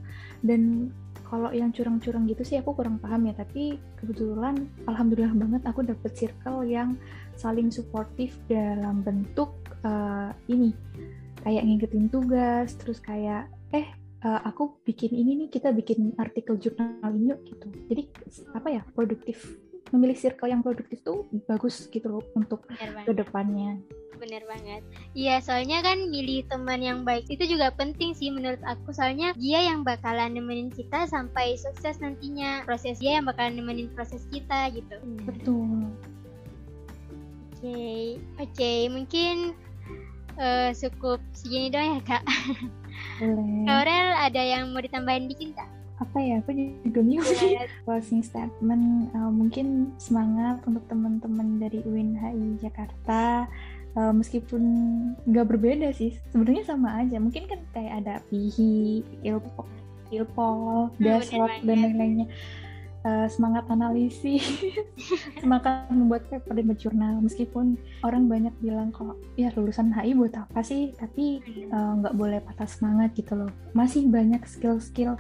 dan 0.46 0.94
kalau 1.26 1.50
yang 1.50 1.74
curang-curang 1.74 2.30
gitu 2.30 2.46
sih 2.46 2.62
aku 2.62 2.78
kurang 2.78 3.02
paham 3.02 3.26
ya 3.26 3.34
tapi 3.34 3.82
kebetulan 3.98 4.70
alhamdulillah 4.86 5.34
banget 5.34 5.62
aku 5.66 5.82
dapet 5.82 6.14
circle 6.14 6.62
yang 6.62 6.94
saling 7.34 7.74
suportif 7.74 8.38
dalam 8.46 9.02
bentuk 9.02 9.50
uh, 9.82 10.30
ini 10.46 10.70
kayak 11.44 11.64
ngingetin 11.68 12.08
tugas 12.08 12.74
terus 12.80 13.04
kayak 13.04 13.52
eh 13.76 13.88
uh, 14.24 14.42
aku 14.48 14.80
bikin 14.88 15.12
ini 15.12 15.46
nih 15.46 15.50
kita 15.52 15.76
bikin 15.76 16.16
artikel 16.16 16.56
jurnal 16.58 17.12
ini 17.12 17.36
yuk 17.36 17.40
gitu 17.46 17.68
jadi 17.92 18.04
apa 18.56 18.68
ya 18.72 18.82
produktif 18.96 19.60
memilih 19.94 20.18
circle 20.18 20.50
yang 20.50 20.66
produktif 20.66 21.06
tuh 21.06 21.30
bagus 21.46 21.86
gitu 21.92 22.10
loh 22.10 22.24
untuk 22.34 22.66
ke 23.06 23.14
depannya 23.14 23.78
bener 24.24 24.44
banget. 24.48 24.82
Iya, 25.12 25.44
soalnya 25.44 25.84
kan 25.84 26.08
milih 26.08 26.48
teman 26.48 26.80
yang 26.80 27.04
baik 27.04 27.28
itu 27.28 27.44
juga 27.44 27.76
penting 27.76 28.16
sih 28.16 28.32
menurut 28.32 28.64
aku. 28.64 28.96
Soalnya 28.96 29.36
dia 29.36 29.60
yang 29.68 29.84
bakalan 29.84 30.32
nemenin 30.32 30.72
kita 30.72 31.04
sampai 31.12 31.60
sukses 31.60 32.00
nantinya. 32.00 32.64
Proses 32.64 33.04
dia 33.04 33.20
yang 33.20 33.28
bakalan 33.28 33.60
nemenin 33.60 33.92
proses 33.92 34.24
kita 34.32 34.72
gitu. 34.72 34.96
Betul. 35.28 35.92
Oke, 37.60 37.68
okay. 37.68 38.04
oke, 38.40 38.52
okay, 38.56 38.80
mungkin 38.88 39.36
uh, 40.38 40.70
cukup 40.74 41.20
segini 41.34 41.70
doang 41.74 42.00
ya 42.00 42.02
kak. 42.06 42.24
Boleh. 43.22 43.66
Aurel 43.70 44.10
ada 44.18 44.42
yang 44.42 44.72
mau 44.72 44.82
ditambahin 44.82 45.30
dikit 45.30 45.58
kak? 45.58 45.70
apa 46.04 46.18
ya? 46.20 46.36
Aku 46.44 46.52
juga 46.54 47.00
bingung 47.00 47.26
sih. 47.26 47.56
Closing 47.88 48.22
statement 48.22 49.14
uh, 49.16 49.32
mungkin 49.32 49.96
semangat 49.96 50.60
untuk 50.68 50.84
teman-teman 50.92 51.64
dari 51.64 51.80
UIN 51.88 52.20
Jakarta. 52.60 53.48
Uh, 53.94 54.10
meskipun 54.10 54.64
nggak 55.30 55.54
berbeda 55.54 55.94
sih 55.94 56.18
sebenarnya 56.34 56.66
sama 56.66 56.98
aja. 57.02 57.22
Mungkin 57.22 57.46
kan 57.46 57.62
kayak 57.72 57.94
ada 58.04 58.16
pihi 58.28 59.06
ilpol 59.22 59.70
ilpol 60.14 60.94
hmm, 60.94 61.02
daslot 61.02 61.62
dan 61.66 61.78
lain-lainnya 61.90 62.28
uh, 63.04 63.28
semangat 63.28 63.68
analisis 63.70 64.44
semangat 65.42 65.88
membuat 65.92 66.28
paper 66.28 66.56
dan 66.56 66.76
jurnal. 66.76 67.16
Meskipun 67.24 67.78
orang 68.04 68.28
banyak 68.28 68.56
bilang 68.64 68.90
kok 68.90 69.20
ya 69.36 69.52
lulusan 69.56 69.94
HI 69.94 70.16
buat 70.18 70.34
apa 70.36 70.64
sih? 70.64 70.96
Tapi 70.96 71.44
eh, 71.44 71.92
nggak 72.00 72.16
uh, 72.16 72.18
boleh 72.18 72.40
patah 72.44 72.68
semangat 72.68 73.14
gitu 73.16 73.36
loh. 73.38 73.52
Masih 73.76 74.08
banyak 74.08 74.44
skill-skill 74.48 75.20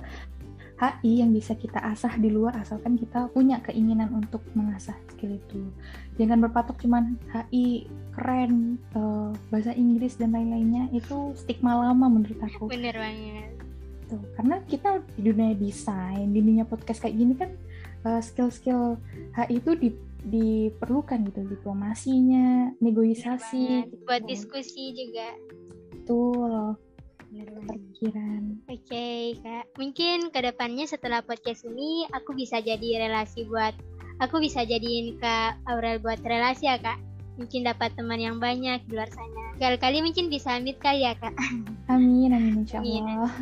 HI 0.83 1.23
yang 1.23 1.31
bisa 1.31 1.53
kita 1.53 1.79
asah 1.79 2.17
di 2.17 2.33
luar 2.33 2.59
asalkan 2.59 2.97
kita 2.97 3.29
punya 3.31 3.61
keinginan 3.63 4.09
untuk 4.11 4.41
mengasah 4.57 4.97
skill 5.13 5.37
itu. 5.37 5.61
Jangan 6.17 6.43
berpatok 6.43 6.81
cuman 6.81 7.15
HI 7.31 7.87
keren 8.13 8.81
uh, 8.97 9.31
bahasa 9.47 9.71
Inggris 9.73 10.17
dan 10.17 10.33
lain-lainnya 10.33 10.89
itu 10.91 11.31
stigma 11.37 11.77
lama 11.77 12.09
menurut 12.09 12.39
aku. 12.41 12.67
Bener 12.67 12.95
banget. 12.97 13.53
Tuh 14.11 14.21
karena 14.35 14.59
kita 14.67 14.99
di 15.15 15.21
dunia 15.31 15.55
desain 15.55 16.27
di 16.33 16.41
dunia 16.43 16.67
podcast 16.67 16.99
kayak 16.99 17.15
gini 17.15 17.33
kan 17.37 17.51
uh, 18.05 18.21
skill-skill 18.21 18.99
HI 19.35 19.59
itu 19.59 19.71
di 19.75 19.89
diperlukan 20.23 21.27
gitu 21.27 21.43
diplomasinya 21.51 22.71
negosiasi 22.79 23.83
gitu. 23.83 24.07
buat 24.07 24.23
diskusi 24.23 24.95
juga 24.95 25.27
tuh 26.07 26.79
pikiran. 27.33 28.61
Oke 28.69 28.79
okay, 28.87 29.21
kak, 29.41 29.65
mungkin 29.75 30.29
ke 30.29 30.39
depannya 30.39 30.85
setelah 30.85 31.25
podcast 31.25 31.65
ini 31.65 32.05
aku 32.13 32.37
bisa 32.37 32.61
jadi 32.61 33.09
relasi 33.09 33.43
buat 33.49 33.73
aku 34.21 34.39
bisa 34.39 34.63
jadiin 34.63 35.17
Kak 35.17 35.59
Aurel 35.65 35.97
buat 35.99 36.21
relasi 36.21 36.69
ya 36.69 36.77
Kak. 36.77 37.12
Mungkin 37.33 37.65
dapat 37.65 37.97
teman 37.97 38.21
yang 38.21 38.37
banyak 38.37 38.85
di 38.85 38.91
luar 38.93 39.09
sana. 39.09 39.57
Kali-kali 39.57 40.01
mungkin 40.01 40.29
bisa 40.29 40.57
meet 40.61 40.77
kali 40.81 41.05
ya 41.05 41.13
Kak. 41.17 41.33
Amin, 41.89 42.33
amin 42.33 42.65
insya 42.65 42.81
Allah. 42.81 43.33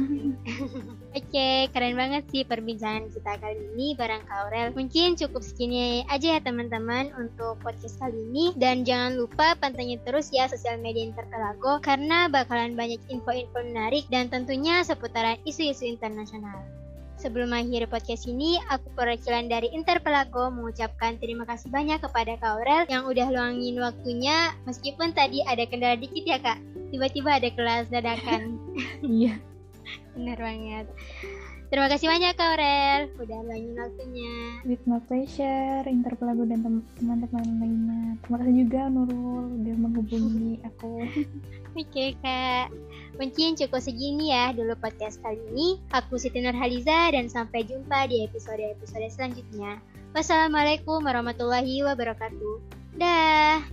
Oke, 1.11 1.27
okay, 1.27 1.67
keren 1.75 1.99
banget 1.99 2.23
sih 2.31 2.47
perbincangan 2.47 3.11
kita 3.11 3.35
kali 3.39 3.59
ini 3.75 3.95
bareng 3.99 4.23
Kak 4.27 4.37
Aurel. 4.47 4.71
Mungkin 4.75 5.19
cukup 5.19 5.43
segini 5.43 6.07
aja 6.07 6.35
ya 6.35 6.39
teman-teman 6.39 7.11
untuk 7.15 7.59
podcast 7.59 7.99
kali 7.99 8.15
ini. 8.31 8.55
Dan 8.55 8.87
jangan 8.87 9.19
lupa 9.19 9.55
pantengin 9.59 9.99
terus 10.07 10.31
ya 10.31 10.47
sosial 10.47 10.79
media 10.79 11.03
Interpelago 11.07 11.79
karena 11.83 12.31
bakalan 12.31 12.75
banyak 12.75 12.99
info-info 13.11 13.59
menarik 13.63 14.07
dan 14.07 14.31
tentunya 14.31 14.83
seputaran 14.87 15.39
isu-isu 15.43 15.83
internasional. 15.87 16.80
Sebelum 17.21 17.53
mengakhiri 17.53 17.85
podcast 17.85 18.25
ini, 18.25 18.57
aku 18.73 18.89
perwakilan 18.97 19.45
dari 19.45 19.69
Interpelago 19.77 20.49
mengucapkan 20.49 21.21
terima 21.21 21.45
kasih 21.45 21.69
banyak 21.69 22.01
kepada 22.01 22.33
Kak 22.41 22.49
Aurel 22.57 22.89
yang 22.89 23.05
udah 23.05 23.29
luangin 23.29 23.77
waktunya 23.77 24.57
meskipun 24.65 25.13
tadi 25.13 25.45
ada 25.45 25.61
kendala 25.69 26.01
dikit 26.01 26.25
ya 26.25 26.41
Kak. 26.41 26.57
Tiba-tiba 26.89 27.37
ada 27.37 27.49
kelas 27.53 27.93
dadakan. 27.93 28.57
Iya. 29.05 29.37
Bener 30.17 30.37
banget. 30.41 30.85
Terima 31.71 31.87
kasih 31.87 32.11
banyak 32.11 32.35
Kak 32.35 32.47
Aurel 32.51 33.01
udah 33.15 33.39
luangin 33.47 33.79
waktunya. 33.79 34.35
With 34.67 34.83
my 34.83 34.99
pleasure, 35.07 35.87
Interpelago 35.87 36.43
dan 36.43 36.67
teman-teman 36.99 37.47
lainnya. 37.63 38.19
Terima 38.19 38.37
kasih 38.43 38.55
juga 38.67 38.81
Nurul 38.91 39.55
udah 39.63 39.75
menghubungi 39.79 40.59
aku. 40.67 40.99
Oke 41.71 41.87
okay, 41.87 42.09
Kak. 42.19 42.75
Mungkin 43.15 43.55
cukup 43.55 43.79
segini 43.79 44.35
ya 44.35 44.51
dulu 44.51 44.75
podcast 44.83 45.23
kali 45.23 45.39
ini. 45.55 45.79
Aku 45.95 46.19
Siti 46.19 46.43
Nurhaliza 46.43 47.15
dan 47.15 47.31
sampai 47.31 47.63
jumpa 47.63 48.03
di 48.11 48.27
episode-episode 48.27 49.07
selanjutnya. 49.07 49.79
Wassalamualaikum 50.11 50.99
warahmatullahi 50.99 51.87
wabarakatuh. 51.87 52.55
Dah. 52.99 53.63